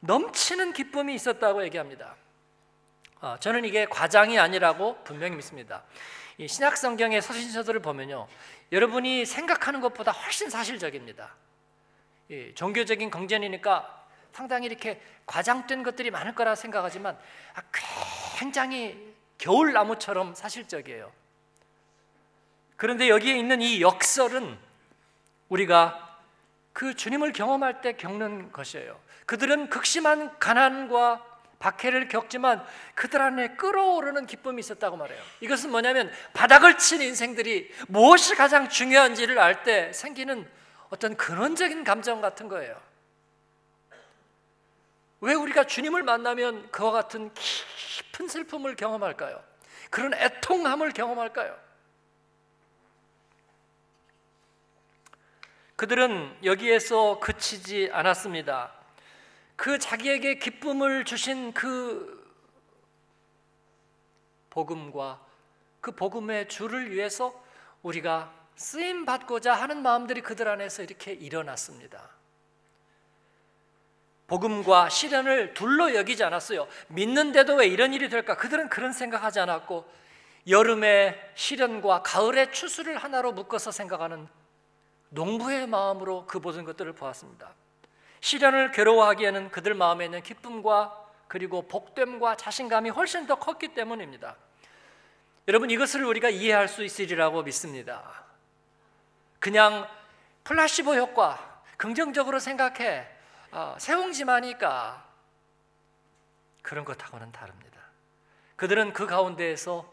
넘치는 0.00 0.72
기쁨이 0.72 1.14
있었다고 1.14 1.64
얘기합니다. 1.64 2.16
어, 3.20 3.36
저는 3.38 3.64
이게 3.64 3.84
과장이 3.84 4.38
아니라고 4.38 5.02
분명히 5.04 5.36
믿습니다. 5.36 5.84
이 6.38 6.48
신약 6.48 6.78
성경의 6.78 7.20
서신서들을 7.20 7.80
보면요, 7.82 8.26
여러분이 8.72 9.26
생각하는 9.26 9.80
것보다 9.82 10.10
훨씬 10.12 10.48
사실적입니다. 10.48 11.34
이 12.30 12.52
종교적인 12.54 13.10
경전이니까 13.10 14.06
상당히 14.32 14.66
이렇게 14.66 15.02
과장된 15.26 15.82
것들이 15.82 16.10
많을 16.10 16.34
거라 16.34 16.54
생각하지만 16.54 17.18
아, 17.54 17.62
굉장히 18.38 19.09
겨울나무처럼 19.40 20.34
사실적이에요. 20.34 21.10
그런데 22.76 23.08
여기에 23.08 23.36
있는 23.36 23.60
이 23.60 23.80
역설은 23.82 24.58
우리가 25.48 26.18
그 26.72 26.94
주님을 26.94 27.32
경험할 27.32 27.80
때 27.80 27.94
겪는 27.94 28.52
것이에요. 28.52 28.98
그들은 29.26 29.68
극심한 29.68 30.38
가난과 30.38 31.26
박해를 31.58 32.08
겪지만 32.08 32.64
그들 32.94 33.20
안에 33.20 33.48
끓어오르는 33.56 34.26
기쁨이 34.26 34.60
있었다고 34.60 34.96
말해요. 34.96 35.20
이것은 35.40 35.70
뭐냐면 35.70 36.10
바닥을 36.32 36.78
친 36.78 37.02
인생들이 37.02 37.70
무엇이 37.88 38.34
가장 38.34 38.68
중요한지를 38.68 39.38
알 39.38 39.62
때 39.62 39.92
생기는 39.92 40.48
어떤 40.88 41.16
근원적인 41.16 41.84
감정 41.84 42.20
같은 42.22 42.48
거예요. 42.48 42.80
왜 45.20 45.34
우리가 45.34 45.64
주님을 45.64 46.02
만나면 46.02 46.70
그와 46.70 46.92
같은 46.92 47.32
깊은 47.34 48.28
슬픔을 48.28 48.76
경험할까요? 48.76 49.42
그런 49.90 50.14
애통함을 50.14 50.92
경험할까요? 50.92 51.58
그들은 55.76 56.36
여기에서 56.44 57.18
그치지 57.20 57.90
않았습니다. 57.92 58.72
그 59.56 59.78
자기에게 59.78 60.38
기쁨을 60.38 61.04
주신 61.04 61.52
그 61.52 62.20
복음과 64.50 65.24
그 65.80 65.92
복음의 65.92 66.48
주를 66.48 66.90
위해서 66.90 67.32
우리가 67.82 68.32
쓰임 68.56 69.06
받고자 69.06 69.54
하는 69.54 69.82
마음들이 69.82 70.20
그들 70.20 70.48
안에서 70.48 70.82
이렇게 70.82 71.12
일어났습니다. 71.12 72.19
복음과 74.30 74.90
시련을 74.90 75.54
둘로 75.54 75.96
여기지 75.96 76.22
않았어요. 76.22 76.68
믿는데도 76.86 77.56
왜 77.56 77.66
이런 77.66 77.92
일이 77.92 78.08
될까? 78.08 78.36
그들은 78.36 78.68
그런 78.68 78.92
생각하지 78.92 79.40
않았고 79.40 79.90
여름의 80.46 81.32
시련과 81.34 82.02
가을의 82.02 82.52
추수를 82.52 82.96
하나로 82.96 83.32
묶어서 83.32 83.72
생각하는 83.72 84.28
농부의 85.08 85.66
마음으로 85.66 86.26
그 86.28 86.38
모든 86.38 86.64
것들을 86.64 86.92
보았습니다. 86.92 87.52
시련을 88.20 88.70
괴로워하기에는 88.70 89.50
그들 89.50 89.74
마음에 89.74 90.04
있는 90.04 90.22
기쁨과 90.22 90.96
그리고 91.26 91.66
복됨과 91.66 92.36
자신감이 92.36 92.90
훨씬 92.90 93.26
더 93.26 93.34
컸기 93.34 93.74
때문입니다. 93.74 94.36
여러분 95.48 95.70
이것을 95.70 96.04
우리가 96.04 96.30
이해할 96.30 96.68
수 96.68 96.84
있으리라고 96.84 97.42
믿습니다. 97.42 98.22
그냥 99.40 99.88
플라시보 100.44 100.94
효과 100.94 101.62
긍정적으로 101.76 102.38
생각해 102.38 103.19
어, 103.52 103.76
세웅지마니까 103.78 105.08
그런 106.62 106.84
것하고는 106.84 107.32
다릅니다. 107.32 107.80
그들은 108.56 108.92
그 108.92 109.06
가운데에서 109.06 109.92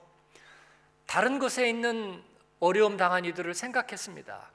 다른 1.05 1.39
곳에 1.39 1.67
있는 1.67 2.23
어려움 2.59 2.97
당한 2.97 3.25
이들을 3.25 3.53
생각했습니다. 3.53 4.51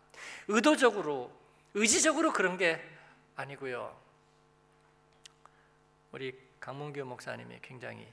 의도적으로 0.48 1.32
의지적으로 1.74 2.32
그런 2.32 2.58
게 2.58 2.80
아니고요. 3.36 3.96
우리 6.12 6.38
강문규 6.60 7.04
목사님이 7.04 7.58
굉장히 7.62 8.06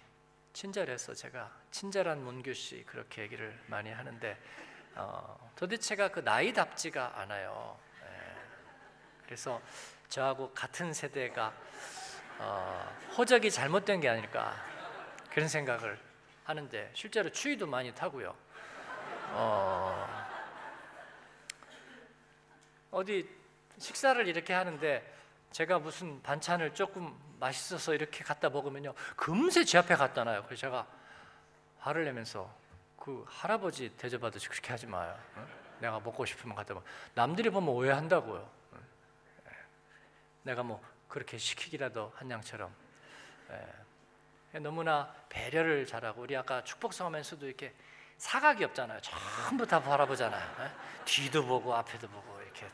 친절해서 0.54 1.14
제가 1.14 1.52
친절한 1.70 2.24
문규 2.24 2.54
씨 2.54 2.84
그렇게 2.86 3.24
얘기를 3.24 3.60
많이 3.68 3.92
하는데 3.92 4.38
어, 4.96 5.52
도대체가 5.56 6.10
그 6.10 6.22
나이답지가 6.22 7.20
않아요. 7.20 7.78
예. 8.02 8.08
그래서 9.26 9.62
저하고 10.10 10.52
같은 10.54 10.94
세대가 10.94 11.54
어, 12.40 12.96
호적이 13.18 13.52
잘못된 13.52 14.00
게 14.00 14.10
아닐까 14.10 14.56
그런 15.32 15.48
생각을 15.48 16.00
하는데 16.44 16.90
실제로 16.94 17.30
추위도 17.30 17.68
많이 17.68 17.94
타고요. 17.94 18.36
어, 19.32 20.08
어디 22.92 23.30
식사를 23.78 24.28
이렇게 24.28 24.54
하는데 24.54 25.16
제가 25.52 25.80
무슨 25.80 26.22
반찬을 26.24 26.74
조금 26.74 27.16
맛있어서 27.40 27.94
이렇게 27.94 28.24
갖다 28.24 28.50
먹으면요 28.50 28.94
금세 29.16 29.64
제 29.64 29.78
앞에 29.78 29.96
갖다 29.96 30.24
놔요. 30.24 30.44
그래서 30.46 30.62
제가 30.62 30.88
화를 31.80 32.06
내면서 32.06 32.52
그 32.98 33.24
할아버지 33.28 33.90
대접하듯이 33.96 34.50
그렇게 34.50 34.72
하지 34.72 34.88
마요. 34.88 35.18
어? 35.36 35.48
내가 35.80 36.00
먹고 36.00 36.26
싶으면 36.26 36.56
갖다 36.56 36.74
먹. 36.74 36.84
남들이 37.14 37.50
보면 37.50 37.70
오해한다고요. 37.70 38.59
내가 40.44 40.64
뭐 40.64 40.82
그렇게 41.08 41.38
시키기라도 41.38 42.14
한 42.16 42.30
양처럼. 42.30 42.74
예. 43.52 44.60
너무나 44.60 45.14
배려를 45.30 45.86
잘하고 45.86 46.22
우리 46.22 46.36
아까 46.36 46.64
축복성하면서도 46.64 47.46
이렇게 47.46 47.74
사각이 48.18 48.64
없잖아요. 48.64 49.00
전부 49.02 49.66
다 49.66 49.82
바라보잖아요. 49.82 50.64
예? 50.64 50.72
뒤도 51.06 51.46
보고 51.46 51.76
앞에도 51.76 52.08
보고 52.08 52.42
이렇게 52.42 52.68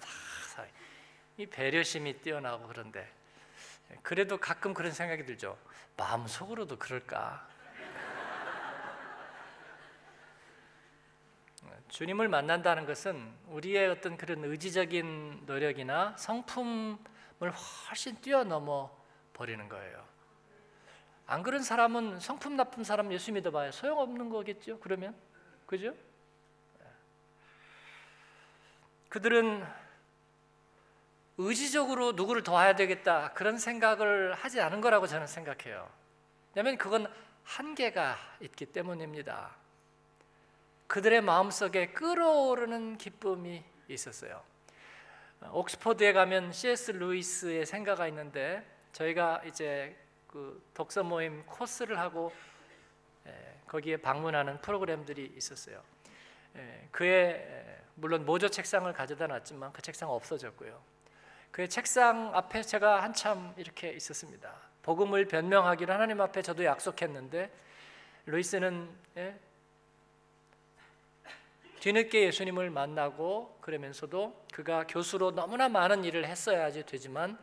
다이 1.36 1.45
배려심이 1.45 2.22
뛰어나고 2.22 2.67
그런데 2.67 3.12
그래도 4.01 4.38
가끔 4.38 4.74
그런 4.74 4.91
생각이 4.91 5.25
들죠. 5.25 5.57
마음 5.98 6.27
속으로도 6.27 6.79
그럴까? 6.79 7.48
주님을 11.89 12.27
만난다는 12.27 12.86
것은 12.86 13.34
우리의 13.48 13.89
어떤 13.89 14.17
그런 14.17 14.43
의지적인 14.43 15.43
노력이나 15.45 16.15
성품을 16.17 16.98
훨씬 17.39 18.20
뛰어넘어 18.22 18.96
버리는 19.34 19.68
거예요. 19.68 20.06
안 21.27 21.44
그런 21.44 21.63
사람은 21.63 22.20
성품 22.20 22.56
나쁜 22.56 22.84
사람 22.84 23.12
예수 23.12 23.32
믿어봐야 23.32 23.72
소용없는 23.72 24.30
거겠죠. 24.30 24.80
그러면 24.80 25.15
그죠? 25.65 25.94
그들은 29.10 29.65
의지적으로 31.38 32.13
누구를 32.13 32.44
도와야 32.44 32.75
되겠다 32.75 33.34
그런 33.34 33.58
생각을 33.58 34.34
하지 34.34 34.62
않은 34.62 34.82
거라고 34.82 35.08
저는 35.08 35.27
생각해요. 35.27 35.89
왜냐하면 36.54 36.77
그건 36.77 37.12
한계가 37.44 38.18
있기 38.42 38.68
때문입니다. 38.68 39.56
그들의 40.88 41.22
마음속에 41.22 41.92
끓어오르는 41.92 42.98
기쁨이 42.98 43.63
있었어요. 43.88 44.44
옥스퍼드에 45.52 46.14
가면 46.14 46.52
C.S. 46.52 46.92
루이스의 46.92 47.66
생가가 47.66 48.08
있는데 48.08 48.66
저희가 48.92 49.42
이제 49.46 49.96
그 50.28 50.64
독서 50.74 51.04
모임 51.04 51.46
코스를 51.46 52.00
하고 52.00 52.32
예, 53.28 53.60
거기에 53.68 53.98
방문하는 53.98 54.60
프로그램들이 54.62 55.34
있었어요. 55.36 55.82
예, 56.56 56.88
그의 56.92 57.66
물론 57.96 58.25
모조 58.25 58.50
책상을 58.50 58.92
가져다 58.94 59.28
놨지만 59.28 59.72
그 59.74 59.82
책상 59.82 60.10
없어졌고요. 60.10 60.82
그의 61.52 61.70
책상 61.70 62.36
앞에 62.36 62.62
제가 62.62 63.02
한참 63.02 63.54
이렇게 63.58 63.92
있었습니다. 63.92 64.54
복음을 64.84 65.25
변명하기를 65.25 65.94
하나님 65.94 66.22
앞에 66.22 66.42
저도 66.42 66.66
약속했는데 66.66 67.52
루이스는 68.25 68.90
예, 69.18 69.40
뒤늦게 71.86 72.24
예수님을 72.24 72.72
만나고 72.72 73.60
그러면서도 73.62 74.48
그가 74.51 74.88
교수로 74.88 75.36
너무나 75.36 75.70
많은 75.70 76.04
일을 76.04 76.25
했어야지 76.25 76.84
되지만 76.84 77.38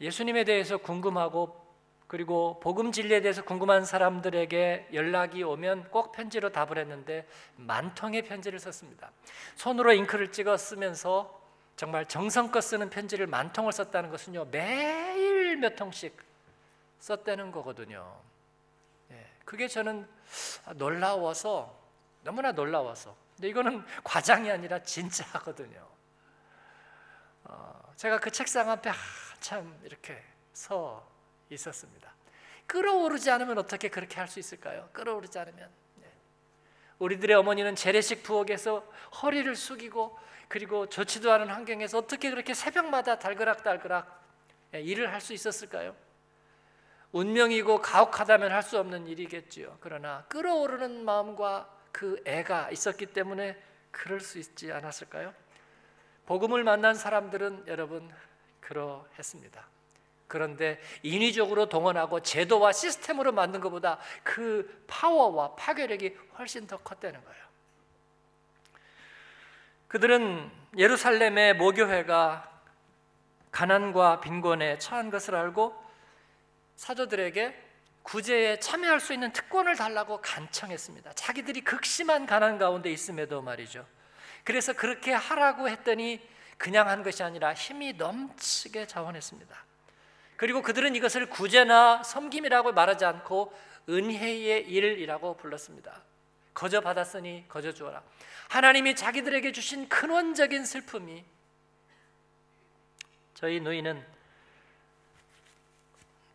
예수님에 0.00 0.42
대해서 0.42 0.76
궁금하고 0.78 1.64
그리고 2.08 2.58
복음 2.58 2.90
진리에 2.90 3.20
대해서 3.20 3.44
궁금한 3.44 3.84
사람들에게 3.84 4.88
연락이 4.92 5.44
오면 5.44 5.90
꼭 5.90 6.10
편지로 6.10 6.50
답을 6.50 6.78
했는데 6.78 7.24
만 7.54 7.94
통의 7.94 8.22
편지를 8.22 8.58
썼습니다. 8.58 9.12
손으로 9.54 9.92
잉크를 9.92 10.32
찍어 10.32 10.56
쓰면서 10.56 11.40
정말 11.76 12.06
정성껏 12.06 12.60
쓰는 12.60 12.90
편지를 12.90 13.28
만 13.28 13.52
통을 13.52 13.70
썼다는 13.70 14.10
것은요 14.10 14.46
매일 14.46 15.58
몇 15.58 15.76
통씩 15.76 16.16
썼다는 16.98 17.52
거거든요. 17.52 18.16
예, 19.12 19.26
그게 19.44 19.68
저는 19.68 20.08
놀라워서 20.74 21.81
너무나 22.22 22.52
놀라워서 22.52 23.16
근데 23.36 23.48
이거는 23.48 23.84
과장이 24.04 24.50
아니라 24.50 24.78
진짜거든요. 24.82 25.86
어, 27.44 27.92
제가 27.96 28.18
그 28.20 28.30
책상 28.30 28.70
앞에 28.70 28.90
한참 28.90 29.78
이렇게 29.84 30.22
서 30.52 31.06
있었습니다. 31.50 32.12
끌어오르지 32.66 33.30
않으면 33.30 33.58
어떻게 33.58 33.88
그렇게 33.88 34.16
할 34.18 34.28
수 34.28 34.38
있을까요? 34.38 34.88
끌어오르지 34.92 35.38
않으면 35.38 35.68
네. 35.96 36.10
우리들의 36.98 37.34
어머니는 37.36 37.74
재래식 37.74 38.22
부엌에서 38.22 38.84
허리를 39.22 39.54
숙이고 39.56 40.18
그리고 40.48 40.88
좋지도 40.88 41.32
않은 41.32 41.48
환경에서 41.48 41.98
어떻게 41.98 42.30
그렇게 42.30 42.54
새벽마다 42.54 43.18
달그락달그락 43.18 44.22
예, 44.74 44.80
일을 44.80 45.12
할 45.12 45.20
수 45.20 45.32
있었을까요? 45.34 45.94
운명이고 47.12 47.82
가혹하다면 47.82 48.52
할 48.52 48.62
수 48.62 48.78
없는 48.78 49.06
일이겠지요. 49.06 49.76
그러나 49.80 50.24
끌어오르는 50.28 51.04
마음과 51.04 51.71
그 51.92 52.20
애가 52.24 52.70
있었기 52.70 53.06
때문에 53.06 53.56
그럴 53.90 54.20
수 54.20 54.38
있지 54.38 54.72
않았을까요? 54.72 55.32
복음을 56.26 56.64
만난 56.64 56.94
사람들은 56.94 57.64
여러분 57.68 58.10
그러했습니다. 58.60 59.66
그런데 60.26 60.80
인위적으로 61.02 61.68
동원하고 61.68 62.20
제도와 62.20 62.72
시스템으로 62.72 63.32
만든 63.32 63.60
것보다 63.60 63.98
그 64.22 64.84
파워와 64.86 65.56
파괴력이 65.56 66.16
훨씬 66.38 66.66
더 66.66 66.78
컸다는 66.78 67.22
거예요. 67.22 67.42
그들은 69.88 70.50
예루살렘의 70.78 71.54
모교회가 71.56 72.50
가난과 73.50 74.22
빈곤에 74.22 74.78
처한 74.78 75.10
것을 75.10 75.34
알고 75.34 75.78
사도들에게 76.76 77.71
구제에 78.02 78.58
참여할 78.58 79.00
수 79.00 79.12
있는 79.12 79.32
특권을 79.32 79.76
달라고 79.76 80.20
간청했습니다. 80.20 81.12
자기들이 81.14 81.62
극심한 81.62 82.26
가난 82.26 82.58
가운데 82.58 82.90
있음에도 82.90 83.42
말이죠. 83.42 83.86
그래서 84.44 84.72
그렇게 84.72 85.12
하라고 85.12 85.68
했더니 85.68 86.20
그냥 86.58 86.88
한 86.88 87.02
것이 87.02 87.22
아니라 87.22 87.54
힘이 87.54 87.92
넘치게 87.94 88.86
자원했습니다. 88.86 89.64
그리고 90.36 90.62
그들은 90.62 90.96
이것을 90.96 91.26
구제나 91.30 92.02
섬김이라고 92.02 92.72
말하지 92.72 93.04
않고 93.04 93.52
은혜의 93.88 94.68
일이라고 94.68 95.36
불렀습니다. 95.36 96.02
거저 96.54 96.80
받았으니 96.80 97.46
거저 97.48 97.72
주어라. 97.72 98.02
하나님이 98.48 98.94
자기들에게 98.94 99.52
주신 99.52 99.88
근원적인 99.88 100.64
슬픔이 100.64 101.24
저희 103.34 103.60
누이는 103.60 104.04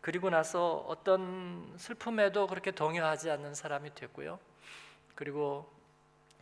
그리고 0.00 0.30
나서 0.30 0.76
어떤 0.86 1.74
슬픔에도 1.76 2.46
그렇게 2.46 2.70
동요하지 2.70 3.30
않는 3.30 3.54
사람이 3.54 3.94
됐고요. 3.94 4.38
그리고 5.14 5.70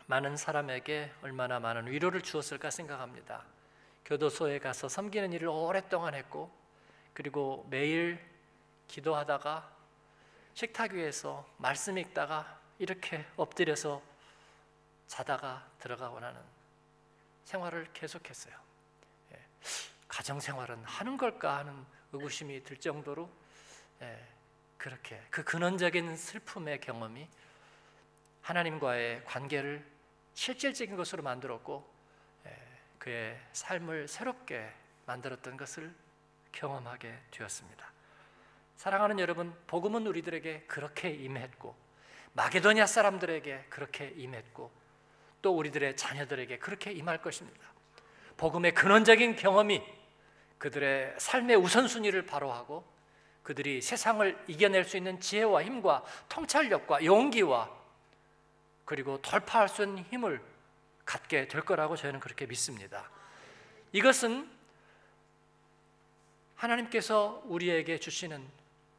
많은 0.06 0.36
사람에게 0.36 1.12
얼마나 1.22 1.58
많은 1.58 1.86
위로를 1.86 2.22
주었을까 2.22 2.70
생각합니다. 2.70 3.44
교도소에 4.04 4.60
가서 4.60 4.88
섬기는 4.88 5.32
일을 5.32 5.48
오랫동안 5.48 6.14
했고 6.14 6.50
그리고 7.12 7.66
매일 7.70 8.24
기도하다가 8.86 9.74
식탁 10.54 10.92
위에서 10.92 11.46
말씀 11.56 11.98
읽다가 11.98 12.60
이렇게 12.78 13.26
엎드려서 13.36 14.02
자다가 15.06 15.68
들어가고 15.78 16.20
나는 16.20 16.40
생활을 17.44 17.88
계속했어요. 17.92 18.54
예. 19.32 19.40
가정 20.08 20.40
생활은 20.40 20.84
하는 20.84 21.16
걸까 21.16 21.58
하는 21.58 21.84
의구심이 22.12 22.62
들 22.64 22.76
정도로 22.76 23.28
예, 23.28 23.45
그렇게 24.76 25.20
그 25.30 25.42
근원적인 25.42 26.16
슬픔의 26.16 26.80
경험이 26.80 27.28
하나님과의 28.42 29.24
관계를 29.24 29.85
실질적인 30.35 30.96
것으로 30.96 31.22
만들었고 31.22 31.92
예, 32.46 32.56
그의 32.98 33.40
삶을 33.52 34.06
새롭게 34.06 34.70
만들었던 35.06 35.56
것을 35.56 35.92
경험하게 36.52 37.18
되었습니다. 37.30 37.92
사랑하는 38.76 39.18
여러분, 39.18 39.56
복음은 39.66 40.06
우리들에게 40.06 40.64
그렇게 40.68 41.11
임했고 41.11 41.74
마게도니아 42.35 42.87
사람들에게 42.87 43.66
그렇게 43.70 44.12
임했고 44.16 44.70
또 45.42 45.56
우리들의 45.56 45.96
자녀들에게 45.96 46.59
그렇게 46.59 46.92
임할 46.92 47.22
것입니다. 47.22 47.66
복음의 48.37 48.74
근원적인 48.74 49.37
경험이 49.37 49.82
그들의 50.59 51.14
삶의 51.18 51.56
우선순위를 51.56 52.26
바로하고 52.26 52.95
그들이 53.46 53.80
세상을 53.80 54.44
이겨낼 54.48 54.85
수 54.85 54.96
있는 54.96 55.20
지혜와 55.20 55.62
힘과 55.62 56.02
통찰력과 56.28 57.04
용기와 57.04 57.70
그리고 58.85 59.22
돌파할 59.22 59.68
수 59.68 59.85
있는 59.85 60.02
힘을 60.02 60.42
갖게 61.04 61.46
될 61.46 61.61
거라고 61.61 61.94
저는 61.94 62.18
그렇게 62.18 62.46
믿습니다. 62.46 63.09
이것은 63.92 64.50
하나님께서 66.56 67.40
우리에게 67.44 68.00
주시는 68.00 68.44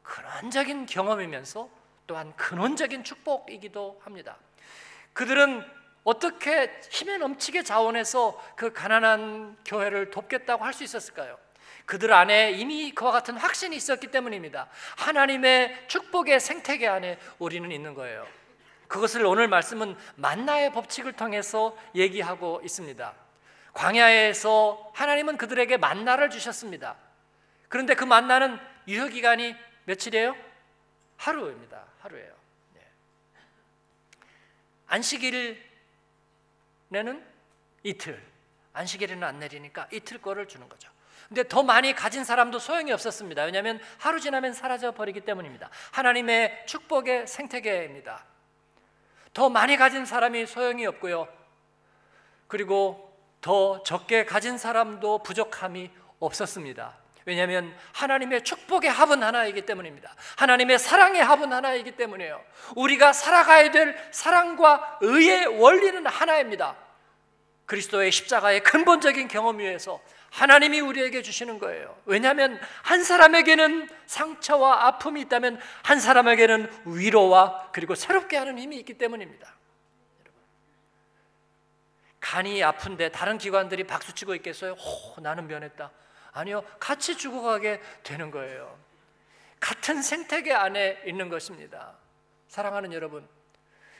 근원적인 0.02 0.86
경험이면서 0.86 1.68
또한 2.06 2.34
근원적인 2.36 3.04
축복이기도 3.04 4.00
합니다. 4.02 4.38
그들은 5.12 5.62
어떻게 6.04 6.80
힘에 6.90 7.18
넘치게 7.18 7.64
자원해서 7.64 8.42
그 8.56 8.72
가난한 8.72 9.58
교회를 9.66 10.08
돕겠다고 10.08 10.64
할 10.64 10.72
수 10.72 10.84
있었을까요? 10.84 11.38
그들 11.88 12.12
안에 12.12 12.50
이미 12.50 12.92
그와 12.92 13.10
같은 13.12 13.38
확신이 13.38 13.74
있었기 13.74 14.08
때문입니다. 14.08 14.68
하나님의 14.98 15.88
축복의 15.88 16.38
생태계 16.38 16.86
안에 16.86 17.18
우리는 17.38 17.72
있는 17.72 17.94
거예요. 17.94 18.26
그것을 18.88 19.24
오늘 19.24 19.48
말씀은 19.48 19.96
만나의 20.16 20.74
법칙을 20.74 21.14
통해서 21.14 21.74
얘기하고 21.94 22.60
있습니다. 22.62 23.14
광야에서 23.72 24.92
하나님은 24.94 25.38
그들에게 25.38 25.78
만나를 25.78 26.28
주셨습니다. 26.28 26.94
그런데 27.70 27.94
그 27.94 28.04
만나는 28.04 28.60
유효 28.86 29.08
기간이 29.08 29.56
며칠이에요? 29.84 30.36
하루입니다. 31.16 31.86
하루예요. 32.00 32.34
네. 32.74 32.86
안식일에는 34.88 35.56
이틀, 37.82 38.22
안식일에는 38.74 39.26
안 39.26 39.38
내리니까 39.38 39.88
이틀 39.90 40.20
거를 40.20 40.46
주는 40.46 40.68
거죠. 40.68 40.97
근데 41.28 41.46
더 41.46 41.62
많이 41.62 41.94
가진 41.94 42.24
사람도 42.24 42.58
소용이 42.58 42.90
없었습니다. 42.92 43.44
왜냐하면 43.44 43.80
하루 43.98 44.18
지나면 44.18 44.54
사라져 44.54 44.92
버리기 44.92 45.20
때문입니다. 45.20 45.68
하나님의 45.92 46.64
축복의 46.66 47.26
생태계입니다. 47.26 48.24
더 49.34 49.50
많이 49.50 49.76
가진 49.76 50.06
사람이 50.06 50.46
소용이 50.46 50.86
없고요. 50.86 51.28
그리고 52.46 53.14
더 53.42 53.82
적게 53.82 54.24
가진 54.24 54.56
사람도 54.56 55.22
부족함이 55.22 55.90
없었습니다. 56.18 56.96
왜냐하면 57.26 57.76
하나님의 57.92 58.42
축복의 58.42 58.90
합은 58.90 59.22
하나이기 59.22 59.66
때문입니다. 59.66 60.14
하나님의 60.38 60.78
사랑의 60.78 61.22
합은 61.22 61.52
하나이기 61.52 61.92
때문이에요. 61.92 62.42
우리가 62.74 63.12
살아가야 63.12 63.70
될 63.70 63.94
사랑과 64.12 64.98
의의 65.02 65.60
원리는 65.60 66.06
하나입니다. 66.06 66.74
그리스도의 67.66 68.10
십자가의 68.10 68.62
근본적인 68.62 69.28
경험 69.28 69.58
위에서 69.58 70.00
하나님이 70.30 70.80
우리에게 70.80 71.22
주시는 71.22 71.58
거예요. 71.58 71.96
왜냐하면 72.04 72.60
한 72.82 73.02
사람에게는 73.02 73.88
상처와 74.06 74.86
아픔이 74.86 75.22
있다면 75.22 75.60
한 75.82 76.00
사람에게는 76.00 76.82
위로와 76.86 77.70
그리고 77.72 77.94
새롭게 77.94 78.36
하는 78.36 78.58
힘이 78.58 78.76
있기 78.78 78.94
때문입니다. 78.94 79.54
간이 82.20 82.62
아픈데 82.62 83.10
다른 83.10 83.38
기관들이 83.38 83.84
박수치고 83.84 84.34
있겠어요? 84.36 84.72
호, 84.72 85.20
나는 85.20 85.46
면했다. 85.46 85.90
아니요, 86.32 86.62
같이 86.78 87.16
죽어가게 87.16 87.80
되는 88.02 88.30
거예요. 88.30 88.78
같은 89.60 90.02
생태계 90.02 90.52
안에 90.52 91.02
있는 91.06 91.30
것입니다. 91.30 91.96
사랑하는 92.48 92.92
여러분, 92.92 93.26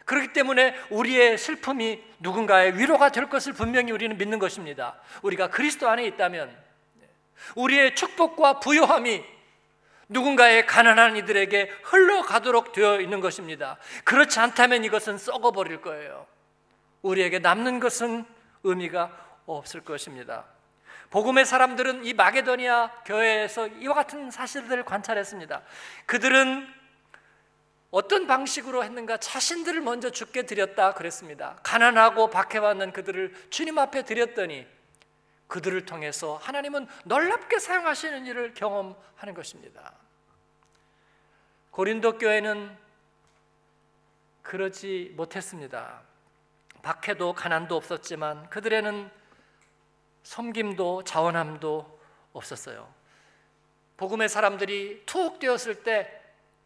그렇기 0.08 0.32
때문에 0.32 0.74
우리의 0.88 1.36
슬픔이 1.36 2.02
누군가의 2.18 2.78
위로가 2.78 3.10
될 3.10 3.28
것을 3.28 3.52
분명히 3.52 3.92
우리는 3.92 4.16
믿는 4.16 4.38
것입니다. 4.38 4.96
우리가 5.20 5.50
그리스도 5.50 5.86
안에 5.86 6.06
있다면 6.06 6.50
우리의 7.54 7.94
축복과 7.94 8.58
부요함이 8.60 9.22
누군가의 10.08 10.64
가난한 10.64 11.18
이들에게 11.18 11.70
흘러가도록 11.82 12.72
되어 12.72 13.02
있는 13.02 13.20
것입니다. 13.20 13.76
그렇지 14.04 14.40
않다면 14.40 14.82
이것은 14.84 15.18
썩어버릴 15.18 15.82
거예요. 15.82 16.26
우리에게 17.02 17.40
남는 17.40 17.78
것은 17.78 18.24
의미가 18.64 19.12
없을 19.44 19.82
것입니다. 19.82 20.46
복음의 21.10 21.44
사람들은 21.44 22.06
이 22.06 22.14
마게도니아 22.14 23.02
교회에서 23.04 23.68
이와 23.68 23.94
같은 23.94 24.30
사실들을 24.30 24.84
관찰했습니다. 24.86 25.60
그들은 26.06 26.77
어떤 27.90 28.26
방식으로 28.26 28.84
했는가 28.84 29.16
자신들을 29.16 29.80
먼저 29.80 30.10
죽게 30.10 30.44
드렸다 30.44 30.94
그랬습니다. 30.94 31.58
가난하고 31.62 32.28
박해받는 32.28 32.92
그들을 32.92 33.34
주님 33.50 33.78
앞에 33.78 34.02
드렸더니 34.02 34.66
그들을 35.46 35.86
통해서 35.86 36.36
하나님은 36.36 36.86
놀랍게 37.04 37.58
사용하시는 37.58 38.26
일을 38.26 38.52
경험하는 38.52 39.32
것입니다. 39.34 39.94
고린도 41.70 42.18
교회는 42.18 42.76
그러지 44.42 45.14
못했습니다. 45.16 46.02
박해도 46.82 47.32
가난도 47.32 47.76
없었지만 47.76 48.50
그들에는 48.50 49.10
섬김도 50.22 51.04
자원함도 51.04 52.00
없었어요. 52.34 52.92
복음의 53.96 54.28
사람들이 54.28 55.02
투옥되었을 55.06 55.82
때 55.82 56.17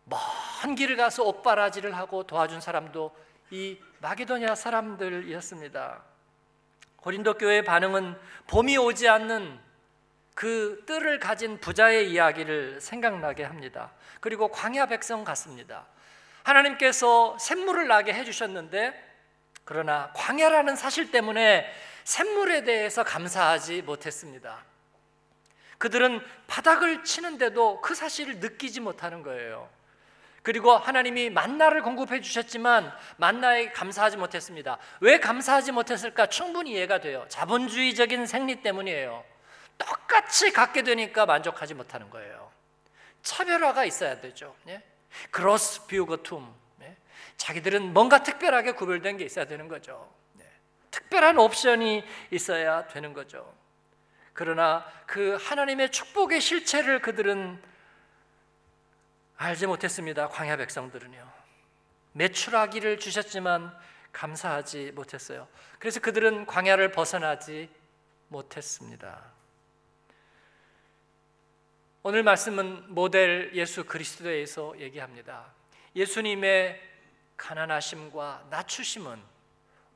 먼 0.05 0.75
길을 0.75 0.97
가서 0.97 1.25
옷바라지를 1.25 1.97
하고 1.97 2.25
도와준 2.25 2.61
사람도 2.61 3.15
이 3.51 3.79
마게도니아 4.01 4.55
사람들이었습니다. 4.55 6.03
고린도 6.97 7.35
교회의 7.35 7.65
반응은 7.65 8.17
봄이 8.47 8.77
오지 8.79 9.09
않는 9.09 9.59
그 10.35 10.83
뜰을 10.87 11.19
가진 11.19 11.59
부자의 11.61 12.11
이야기를 12.11 12.81
생각나게 12.81 13.45
합니다. 13.45 13.93
그리고 14.21 14.49
광야 14.49 14.87
백성 14.87 15.25
같습니다. 15.25 15.87
하나님께서 16.43 17.37
샘물을 17.38 17.87
나게 17.87 18.12
해주셨는데 18.15 19.11
그러나 19.65 20.11
광야라는 20.15 20.77
사실 20.77 21.11
때문에 21.11 21.71
샘물에 22.05 22.65
대해서 22.65 23.05
감사하지 23.05 23.83
못했습니다. 23.83 24.65
그들은 25.79 26.21
바닥을 26.47 27.05
치는데도 27.05 27.81
그 27.81 27.95
사실을 27.95 28.38
느끼지 28.38 28.81
못하는 28.81 29.23
거예요. 29.23 29.69
그리고 30.42 30.76
하나님이 30.76 31.31
만나를 31.31 31.83
공급해 31.83 32.20
주셨지만 32.20 32.92
만나에 33.16 33.70
감사하지 33.70 34.16
못했습니다. 34.16 34.78
왜 35.00 35.20
감사하지 35.20 35.72
못했을까? 35.72 36.26
충분히 36.26 36.72
이해가 36.72 37.00
돼요. 37.00 37.24
자본주의적인 37.28 38.26
생리 38.26 38.61
때문이에요. 38.62 39.24
똑같이 39.78 40.52
갖게 40.52 40.83
되니까 40.83 41.26
만족하지 41.26 41.74
못하는 41.74 42.11
거예요. 42.11 42.50
차별화가 43.22 43.85
있어야 43.85 44.20
되죠. 44.20 44.55
예? 44.68 44.83
그로스 45.31 45.87
비우거 45.87 46.18
툼. 46.18 46.52
예? 46.83 46.96
자기들은 47.37 47.92
뭔가 47.92 48.24
특별하게 48.24 48.72
구별된 48.72 49.18
게 49.18 49.24
있어야 49.24 49.44
되는 49.44 49.68
거죠. 49.68 50.12
예? 50.40 50.46
특별한 50.90 51.38
옵션이 51.38 52.05
있어야 52.33 52.88
되는 52.88 53.12
거죠. 53.12 53.52
그러나 54.33 54.85
그 55.07 55.38
하나님의 55.40 55.92
축복의 55.92 56.40
실체를 56.40 57.00
그들은 57.00 57.62
알지 59.42 59.66
못했습니다. 59.66 60.28
광야 60.28 60.57
백성들은요. 60.57 61.28
매출하기를 62.12 63.00
주셨지만 63.00 63.76
감사하지 64.12 64.92
못했어요. 64.92 65.48
그래서 65.81 65.98
그들은 65.98 66.46
광야를 66.46 66.92
벗어나지 66.92 67.68
못했습니다. 68.28 69.20
오늘 72.05 72.22
말씀은 72.22 72.94
모델 72.94 73.50
예수 73.55 73.85
그리스도에서 73.85 74.78
얘기합니다. 74.78 75.52
예수님의 75.96 76.81
가난하심과 77.37 78.46
낮추심은 78.48 79.20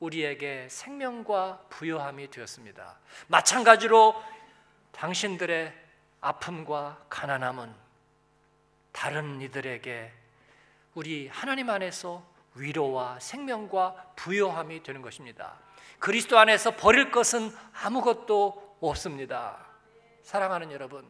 우리에게 0.00 0.66
생명과 0.68 1.66
부요함이 1.68 2.30
되었습니다. 2.30 2.98
마찬가지로 3.28 4.20
당신들의 4.90 5.72
아픔과 6.20 7.04
가난함은 7.08 7.85
다른 8.96 9.42
이들에게 9.42 10.10
우리 10.94 11.28
하나님 11.28 11.68
안에서 11.68 12.26
위로와 12.54 13.20
생명과 13.20 14.14
부요함이 14.16 14.82
되는 14.82 15.02
것입니다. 15.02 15.58
그리스도 15.98 16.38
안에서 16.38 16.76
버릴 16.76 17.10
것은 17.10 17.54
아무것도 17.74 18.78
없습니다. 18.80 19.66
사랑하는 20.22 20.72
여러분, 20.72 21.06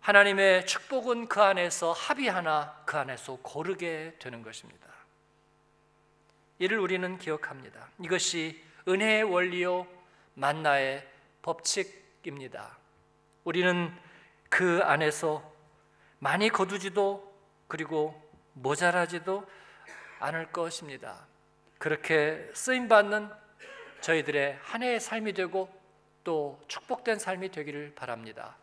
하나님의 0.00 0.66
축복은 0.66 1.28
그 1.28 1.40
안에서 1.40 1.92
합의하나 1.92 2.82
그 2.84 2.96
안에서 2.96 3.38
고르게 3.40 4.16
되는 4.18 4.42
것입니다. 4.42 4.88
이를 6.58 6.80
우리는 6.80 7.16
기억합니다. 7.16 7.88
이것이 8.00 8.60
은혜의 8.88 9.22
원리요 9.22 9.86
만나의 10.34 11.08
법칙입니다. 11.42 12.76
우리는 13.44 14.07
그 14.48 14.80
안에서 14.82 15.42
많이 16.18 16.48
거두지도 16.48 17.32
그리고 17.68 18.20
모자라지도 18.54 19.46
않을 20.20 20.50
것입니다. 20.52 21.26
그렇게 21.78 22.50
쓰임 22.54 22.88
받는 22.88 23.30
저희들의 24.00 24.58
한 24.62 24.82
해의 24.82 25.00
삶이 25.00 25.32
되고 25.32 25.68
또 26.24 26.60
축복된 26.68 27.18
삶이 27.18 27.50
되기를 27.50 27.94
바랍니다. 27.94 28.56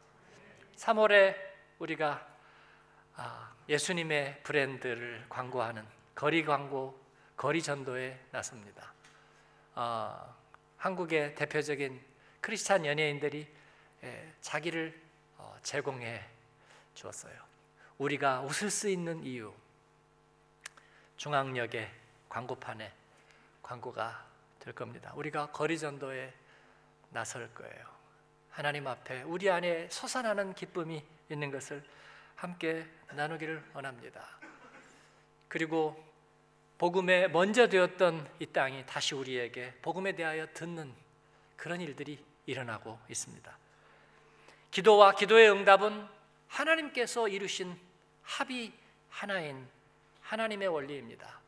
3월에 0.76 1.36
우리가 1.80 2.28
아, 3.16 3.54
예수님의 3.70 4.42
브랜드를 4.44 5.26
광고하는 5.30 5.86
거리 6.14 6.44
광고, 6.44 7.00
거리 7.38 7.62
전도에 7.62 8.20
나섭니다. 8.32 8.94
아, 9.74 10.36
한국의 10.78 11.36
대표적인 11.36 12.02
크리스찬 12.42 12.86
연예인들이 12.86 13.48
자기를 14.42 15.05
제공해 15.64 16.24
주었어요. 16.94 17.34
우리가 17.98 18.42
웃을 18.42 18.70
수 18.70 18.90
있는 18.90 19.24
이유. 19.24 19.54
중앙역의 21.18 21.90
광고판에 22.30 22.92
광고가 23.64 24.26
될 24.60 24.74
겁니다. 24.74 25.14
우리가 25.16 25.52
거리 25.52 25.80
전도에 25.80 26.34
나설 27.10 27.52
거예요. 27.54 27.86
하나님 28.52 28.88
앞에 28.88 29.24
우리 29.24 29.50
안에 29.50 29.90
솟아나는 29.90 30.54
기쁨이 30.54 31.04
있는 31.30 31.52
것을 31.52 31.84
함께 32.36 32.86
나누기를 33.14 33.64
원합니다. 33.74 34.24
그리고 35.48 36.04
복음에 36.78 37.28
먼저 37.28 37.68
되었던 37.68 38.30
이 38.40 38.46
땅이 38.48 38.86
다시 38.86 39.16
우리에게 39.16 39.74
복음에 39.82 40.12
대하여 40.12 40.48
듣는 40.54 40.94
그런 41.56 41.80
일들이 41.80 42.24
일어나고 42.46 43.00
있습니다. 43.10 43.58
기도와 44.76 45.14
기도의 45.14 45.50
응답은 45.52 46.06
하나님께서 46.50 47.30
이루신 47.30 47.80
합이 48.24 48.74
하나인 49.08 49.66
하나님의 50.20 50.68
원리입니다. 50.68 51.40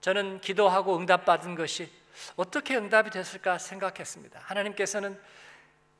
저는 0.00 0.40
기도하고 0.40 0.96
응답받은 0.96 1.56
것이 1.56 1.90
어떻게 2.36 2.76
응답이 2.76 3.10
됐을까 3.10 3.58
생각했습니다. 3.58 4.38
하나님께서는 4.44 5.20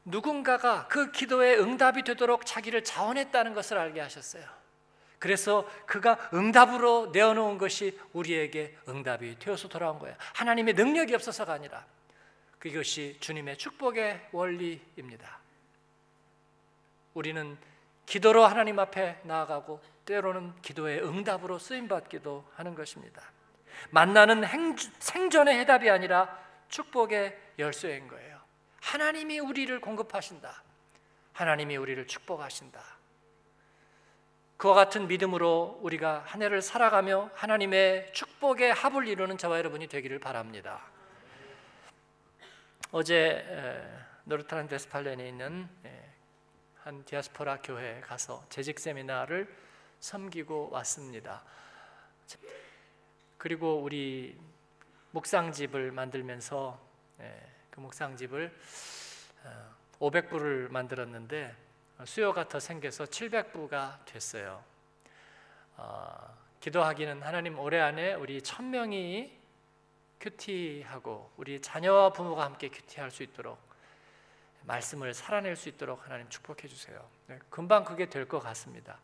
누군가가 0.04 0.86
그 0.86 1.10
기도에 1.10 1.56
응답이 1.56 2.04
되도록 2.04 2.46
자기를 2.46 2.84
자원했다는 2.84 3.54
것을 3.54 3.76
알게 3.76 4.00
하셨어요. 4.00 4.44
그래서 5.18 5.68
그가 5.86 6.30
응답으로 6.32 7.10
내어놓은 7.12 7.58
것이 7.58 7.98
우리에게 8.12 8.78
응답이 8.88 9.40
되어서 9.40 9.66
돌아온 9.66 9.98
거예요. 9.98 10.14
하나님의 10.34 10.74
능력이 10.74 11.12
없어서가 11.12 11.54
아니라 11.54 11.84
그것이 12.60 13.16
주님의 13.18 13.58
축복의 13.58 14.28
원리입니다. 14.30 15.41
우리는 17.14 17.56
기도로 18.06 18.44
하나님 18.44 18.78
앞에 18.78 19.20
나아가고 19.24 19.80
때로는 20.04 20.54
기도의 20.62 21.04
응답으로 21.04 21.58
쓰임 21.58 21.88
받기도 21.88 22.44
하는 22.54 22.74
것입니다. 22.74 23.22
만나는 23.90 24.44
행, 24.44 24.76
생전의 24.76 25.58
해답이 25.60 25.88
아니라 25.90 26.38
축복의 26.68 27.38
열쇠인 27.58 28.08
거예요. 28.08 28.40
하나님이 28.80 29.38
우리를 29.38 29.80
공급하신다. 29.80 30.62
하나님이 31.32 31.76
우리를 31.76 32.06
축복하신다. 32.06 32.80
그와 34.56 34.74
같은 34.74 35.08
믿음으로 35.08 35.80
우리가 35.82 36.22
한 36.26 36.42
해를 36.42 36.62
살아가며 36.62 37.30
하나님의 37.34 38.12
축복의 38.12 38.72
합을 38.74 39.08
이루는 39.08 39.38
저와 39.38 39.58
여러분이 39.58 39.88
되기를 39.88 40.18
바랍니다. 40.18 40.82
어제 42.92 43.44
노르타란 44.24 44.68
데스팔렌에 44.68 45.26
있는 45.26 45.68
한 46.84 47.04
디아스포라 47.04 47.58
교회에 47.62 48.00
가서 48.00 48.44
재직 48.48 48.80
세미나를 48.80 49.46
섬기고 50.00 50.70
왔습니다. 50.70 51.44
그리고 53.38 53.80
우리 53.80 54.36
묵상집을 55.12 55.92
만들면서 55.92 56.80
그 57.70 57.78
묵상집을 57.78 58.58
500부를 60.00 60.66
어, 60.66 60.72
만들었는데 60.72 61.54
수요가 62.04 62.48
더 62.48 62.58
생겨서 62.58 63.04
700부가 63.04 64.04
됐어요. 64.04 64.64
어, 65.76 66.36
기도하기는 66.58 67.22
하나님 67.22 67.60
올해 67.60 67.78
안에 67.78 68.14
우리 68.14 68.42
천 68.42 68.70
명이 68.70 69.38
큐티하고 70.18 71.30
우리 71.36 71.62
자녀와 71.62 72.12
부모가 72.12 72.44
함께 72.44 72.70
큐티할 72.70 73.12
수 73.12 73.22
있도록 73.22 73.71
말씀을 74.64 75.14
살아낼 75.14 75.56
수 75.56 75.68
있도록 75.68 76.04
하나님 76.04 76.28
축복해 76.28 76.68
주세요. 76.68 77.08
네, 77.26 77.38
금방 77.50 77.84
그게 77.84 78.08
될 78.08 78.26
것 78.26 78.40
같습니다. 78.40 78.98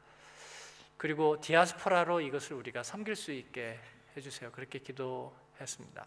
그리고 0.97 1.41
디아스포라로 1.41 2.21
이것을 2.21 2.55
우리가 2.57 2.83
섬길 2.83 3.15
수 3.17 3.33
있게 3.33 3.79
해주세요. 4.17 4.51
그렇게 4.53 4.79
기도했습니다. 4.81 6.07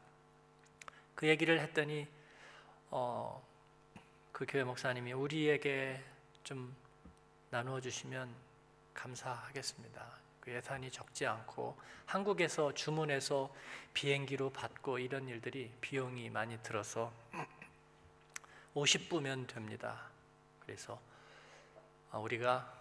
그 1.15 1.27
얘기를 1.27 1.59
했더니 1.59 2.07
어, 2.89 3.45
그 4.31 4.45
교회 4.47 4.63
목사님이 4.63 5.13
우리에게 5.13 6.03
좀 6.43 6.75
나누어 7.51 7.79
주시면 7.79 8.33
감사하겠습니다. 8.93 10.05
그 10.41 10.51
예산이 10.51 10.91
적지 10.91 11.25
않고 11.27 11.77
한국에서 12.05 12.73
주문해서 12.73 13.53
비행기로 13.93 14.49
받고 14.49 14.99
이런 14.99 15.27
일들이 15.27 15.71
비용이 15.81 16.29
많이 16.29 16.57
들어서 16.63 17.13
50부면 18.75 19.47
됩니다. 19.47 20.09
그래서 20.59 20.99
아, 22.11 22.17
우리가 22.17 22.71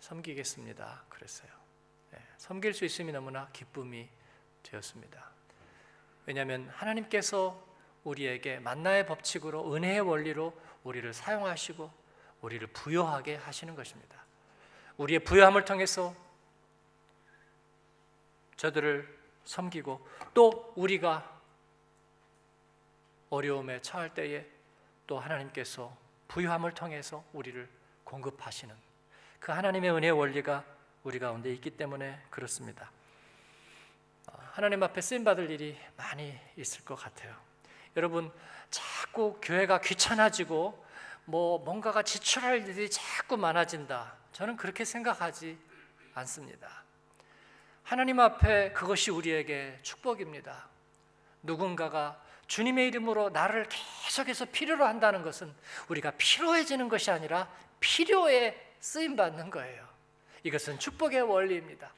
섬기겠습니다. 0.00 1.04
그랬어요. 1.08 1.50
네, 2.12 2.18
섬길 2.38 2.74
수 2.74 2.84
있음이 2.84 3.12
너무나 3.12 3.48
기쁨이 3.52 4.08
되었습니다. 4.62 5.30
왜냐하면 6.26 6.68
하나님께서 6.68 7.66
우리에게 8.04 8.58
만나의 8.60 9.06
법칙으로 9.06 9.74
은혜의 9.74 10.00
원리로 10.00 10.58
우리를 10.84 11.12
사용하시고 11.12 11.90
우리를 12.42 12.66
부여하게 12.68 13.36
하시는 13.36 13.74
것입니다. 13.74 14.24
우리의 14.96 15.20
부여함을 15.20 15.64
통해서 15.64 16.14
저들을 18.56 19.18
섬기고 19.44 20.06
또 20.34 20.72
우리가 20.76 21.40
어려움에 23.30 23.80
처할 23.80 24.14
때에 24.14 24.46
또 25.08 25.18
하나님께서 25.18 25.96
부여함을 26.28 26.74
통해서 26.74 27.24
우리를 27.32 27.68
공급하시는 28.04 28.74
그 29.40 29.50
하나님의 29.50 29.90
은혜의 29.90 30.12
원리가 30.12 30.64
우리 31.02 31.18
가운데 31.18 31.50
있기 31.54 31.70
때문에 31.70 32.20
그렇습니다. 32.28 32.92
하나님 34.52 34.82
앞에 34.82 35.00
쓰임 35.00 35.24
받을 35.24 35.50
일이 35.50 35.78
많이 35.96 36.38
있을 36.56 36.84
것 36.84 36.94
같아요. 36.94 37.34
여러분 37.96 38.30
자꾸 38.68 39.38
교회가 39.40 39.80
귀찮아지고 39.80 40.84
뭐 41.24 41.58
뭔가가 41.58 42.02
지출할 42.02 42.68
일이 42.68 42.90
자꾸 42.90 43.38
많아진다. 43.38 44.14
저는 44.32 44.56
그렇게 44.56 44.84
생각하지 44.84 45.58
않습니다. 46.14 46.84
하나님 47.82 48.20
앞에 48.20 48.72
그것이 48.72 49.10
우리에게 49.10 49.78
축복입니다. 49.80 50.68
누군가가 51.42 52.20
주님의 52.48 52.88
이름으로 52.88 53.30
나를 53.30 53.66
계속해서 53.68 54.46
필요로 54.46 54.84
한다는 54.84 55.22
것은 55.22 55.54
우리가 55.88 56.12
필요해지는 56.12 56.88
것이 56.88 57.10
아니라 57.10 57.48
필요에 57.78 58.74
쓰임 58.80 59.16
받는 59.16 59.50
거예요. 59.50 59.86
이것은 60.42 60.78
축복의 60.78 61.22
원리입니다. 61.22 61.92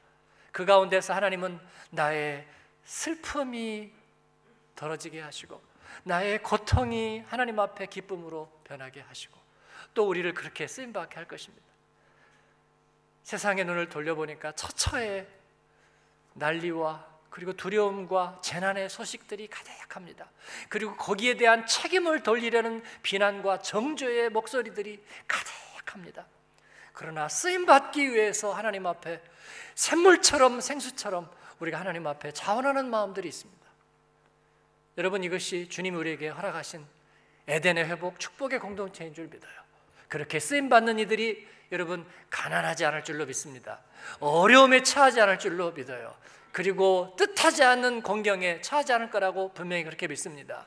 그 0.51 0.65
가운데서 0.65 1.13
하나님은 1.13 1.59
나의 1.91 2.45
슬픔이 2.83 3.91
덜어지게 4.75 5.21
하시고 5.21 5.61
나의 6.03 6.41
고통이 6.43 7.23
하나님 7.27 7.59
앞에 7.59 7.85
기쁨으로 7.85 8.51
변하게 8.65 9.01
하시고 9.01 9.39
또 9.93 10.07
우리를 10.07 10.33
그렇게 10.33 10.67
쓰임 10.67 10.91
받게 10.91 11.15
할 11.15 11.27
것입니다. 11.27 11.65
세상의 13.23 13.65
눈을 13.65 13.87
돌려보니까 13.87 14.51
처처에 14.53 15.27
난리와 16.33 17.10
그리고 17.31 17.53
두려움과 17.53 18.39
재난의 18.43 18.89
소식들이 18.89 19.47
가득합니다. 19.47 20.29
그리고 20.67 20.95
거기에 20.97 21.37
대한 21.37 21.65
책임을 21.65 22.23
돌리려는 22.23 22.83
비난과 23.01 23.59
정죄의 23.59 24.29
목소리들이 24.29 25.01
가득합니다. 25.27 26.27
그러나 26.91 27.29
쓰임 27.29 27.65
받기 27.65 28.13
위해서 28.13 28.51
하나님 28.51 28.85
앞에 28.85 29.21
샘물처럼 29.75 30.59
생수처럼 30.59 31.31
우리가 31.59 31.79
하나님 31.79 32.05
앞에 32.05 32.33
자원하는 32.33 32.89
마음들이 32.89 33.29
있습니다. 33.29 33.61
여러분 34.97 35.23
이것이 35.23 35.69
주님 35.69 35.95
우리에게 35.95 36.27
허락하신 36.27 36.85
에덴의 37.47 37.85
회복, 37.85 38.19
축복의 38.19 38.59
공동체인 38.59 39.13
줄 39.13 39.27
믿어요. 39.27 39.51
그렇게 40.09 40.41
쓰임 40.41 40.67
받는 40.67 40.99
이들이 40.99 41.47
여러분 41.71 42.05
가난하지 42.29 42.83
않을 42.83 43.05
줄로 43.05 43.25
믿습니다. 43.25 43.79
어려움에 44.19 44.83
처하지 44.83 45.21
않을 45.21 45.39
줄로 45.39 45.71
믿어요. 45.71 46.13
그리고 46.51 47.15
뜻하지 47.17 47.63
않는 47.63 48.01
공경에 48.01 48.61
처하지 48.61 48.93
않을 48.93 49.09
거라고 49.09 49.53
분명히 49.53 49.83
그렇게 49.83 50.07
믿습니다. 50.07 50.65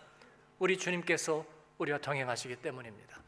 우리 0.59 0.79
주님께서 0.79 1.45
우리와 1.79 1.99
동행하시기 1.99 2.57
때문입니다. 2.57 3.21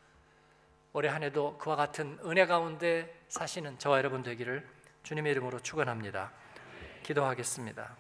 올해 0.92 1.10
한 1.10 1.22
해도 1.22 1.58
그와 1.58 1.76
같은 1.76 2.18
은혜 2.24 2.46
가운데 2.46 3.14
사시는 3.28 3.78
저와 3.78 3.98
여러분 3.98 4.22
되기를 4.22 4.66
주님의 5.02 5.32
이름으로 5.32 5.60
축원합니다. 5.60 6.32
기도하겠습니다. 7.02 7.94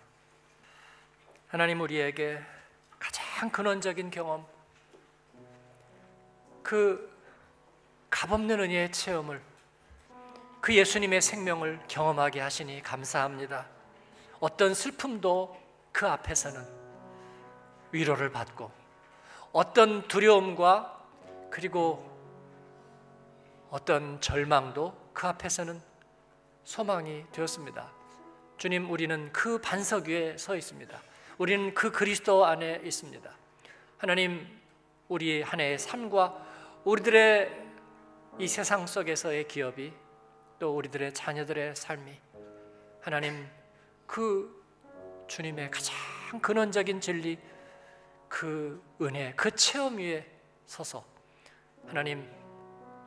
하나님 1.48 1.80
우리에게 1.80 2.40
가장 2.98 3.50
근원적인 3.50 4.10
경험 4.10 4.46
그 6.62 7.14
값없는 8.08 8.58
은혜의 8.58 8.90
체험을 8.92 9.42
그 10.62 10.74
예수님의 10.74 11.20
생명을 11.20 11.80
경험하게 11.86 12.40
하시니 12.40 12.82
감사합니다. 12.82 13.75
어떤 14.46 14.74
슬픔도 14.74 15.60
그 15.90 16.06
앞에서는 16.06 16.62
위로를 17.90 18.30
받고 18.30 18.70
어떤 19.50 20.06
두려움과 20.06 21.04
그리고 21.50 22.08
어떤 23.70 24.20
절망도 24.20 25.10
그 25.12 25.26
앞에서는 25.26 25.80
소망이 26.62 27.24
되었습니다. 27.32 27.90
주님, 28.56 28.88
우리는 28.88 29.32
그 29.32 29.58
반석 29.60 30.06
위에 30.06 30.36
서 30.38 30.54
있습니다. 30.54 30.96
우리는 31.38 31.74
그 31.74 31.90
그리스도 31.90 32.44
안에 32.46 32.82
있습니다. 32.84 33.28
하나님, 33.98 34.46
우리 35.08 35.42
한 35.42 35.58
해의 35.58 35.76
삶과 35.76 36.46
우리들의 36.84 37.66
이 38.38 38.46
세상 38.46 38.86
속에서의 38.86 39.48
기업이 39.48 39.92
또 40.60 40.76
우리들의 40.76 41.14
자녀들의 41.14 41.74
삶이 41.74 42.12
하나님 43.00 43.55
그 44.06 44.64
주님의 45.28 45.70
가장 45.70 45.94
근원적인 46.40 47.00
진리 47.00 47.38
그 48.28 48.82
은혜 49.00 49.32
그 49.36 49.50
체험 49.52 49.98
위에 49.98 50.26
서서 50.66 51.04
하나님 51.86 52.28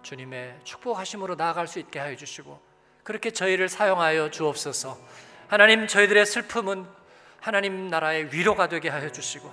주님의 0.02 0.60
축복하심으로 0.64 1.36
나아갈 1.36 1.68
수 1.68 1.80
있게 1.80 2.00
하여 2.00 2.16
주시고 2.16 2.60
그렇게 3.04 3.32
저희를 3.32 3.70
사용하여 3.70 4.30
주옵소서. 4.30 4.98
하나님 5.48 5.88
저희들의 5.88 6.26
슬픔은 6.26 6.86
하나님 7.40 7.88
나라의 7.88 8.32
위로가 8.34 8.70
되게 8.70 8.90
하여 8.90 9.12
주시고 9.12 9.52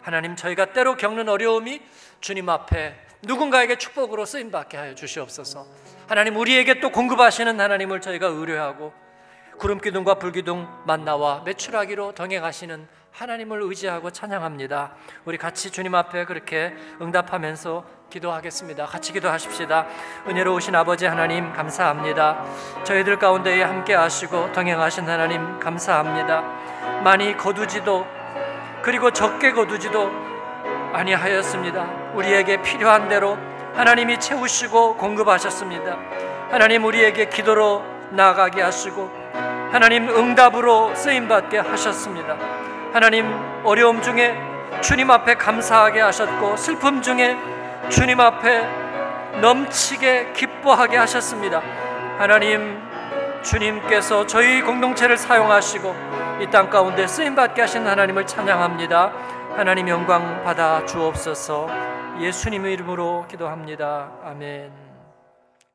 하나님 0.00 0.36
저희가 0.36 0.72
때로 0.72 0.96
겪는 0.96 1.28
어려움이 1.28 1.82
주님 2.20 2.48
앞에 2.48 2.98
누군가에게 3.22 3.76
축복으로 3.76 4.24
쓰임 4.24 4.50
받게 4.50 4.76
하여 4.76 4.94
주시옵소서. 4.94 5.66
하나님 6.06 6.36
우리에게 6.36 6.80
또 6.80 6.90
공급하시는 6.90 7.60
하나님을 7.60 8.00
저희가 8.00 8.26
의뢰하고 8.26 8.92
구름 9.58 9.80
기둥과 9.80 10.14
불 10.14 10.32
기둥 10.32 10.68
만나와 10.84 11.42
매출하기로 11.44 12.12
동행하시는 12.12 12.88
하나님을 13.12 13.62
의지하고 13.62 14.10
찬양합니다. 14.10 14.92
우리 15.24 15.38
같이 15.38 15.70
주님 15.70 15.94
앞에 15.94 16.24
그렇게 16.24 16.74
응답하면서 17.00 17.84
기도하겠습니다. 18.10 18.86
같이 18.86 19.12
기도하십시다. 19.12 19.86
은혜로우신 20.28 20.74
아버지 20.74 21.06
하나님 21.06 21.52
감사합니다. 21.52 22.44
저희들 22.82 23.18
가운데에 23.20 23.62
함께 23.62 23.94
하시고 23.94 24.52
동행하신 24.52 25.08
하나님 25.08 25.60
감사합니다. 25.60 26.42
많이 27.04 27.36
거두지도 27.36 28.04
그리고 28.82 29.12
적게 29.12 29.52
거두지도 29.52 30.10
아니하였습니다. 30.92 32.12
우리에게 32.14 32.62
필요한 32.62 33.08
대로 33.08 33.38
하나님이 33.74 34.18
채우시고 34.18 34.96
공급하셨습니다. 34.96 35.96
하나님 36.50 36.84
우리에게 36.84 37.28
기도로 37.28 37.84
나아가게 38.10 38.60
하시고 38.60 39.23
하나님 39.74 40.08
응답으로 40.08 40.94
쓰임 40.94 41.26
받게 41.26 41.58
하셨습니다. 41.58 42.36
하나님 42.92 43.26
어려움 43.64 44.00
중에 44.00 44.32
주님 44.80 45.10
앞에 45.10 45.34
감사하게 45.34 46.00
하셨고 46.00 46.56
슬픔 46.56 47.02
중에 47.02 47.36
주님 47.88 48.20
앞에 48.20 49.40
넘치게 49.40 50.32
기뻐하게 50.32 50.96
하셨습니다. 50.98 51.60
하나님 52.18 52.80
주님께서 53.42 54.24
저희 54.28 54.62
공동체를 54.62 55.16
사용하시고 55.16 55.92
이 56.40 56.46
땅 56.52 56.70
가운데 56.70 57.08
쓰임 57.08 57.34
받게 57.34 57.62
하신 57.62 57.84
하나님을 57.84 58.28
찬양합니다. 58.28 59.12
하나님 59.56 59.88
영광 59.88 60.44
받아 60.44 60.86
주옵소서. 60.86 61.68
예수님의 62.20 62.74
이름으로 62.74 63.26
기도합니다. 63.28 64.12
아멘. 64.24 64.83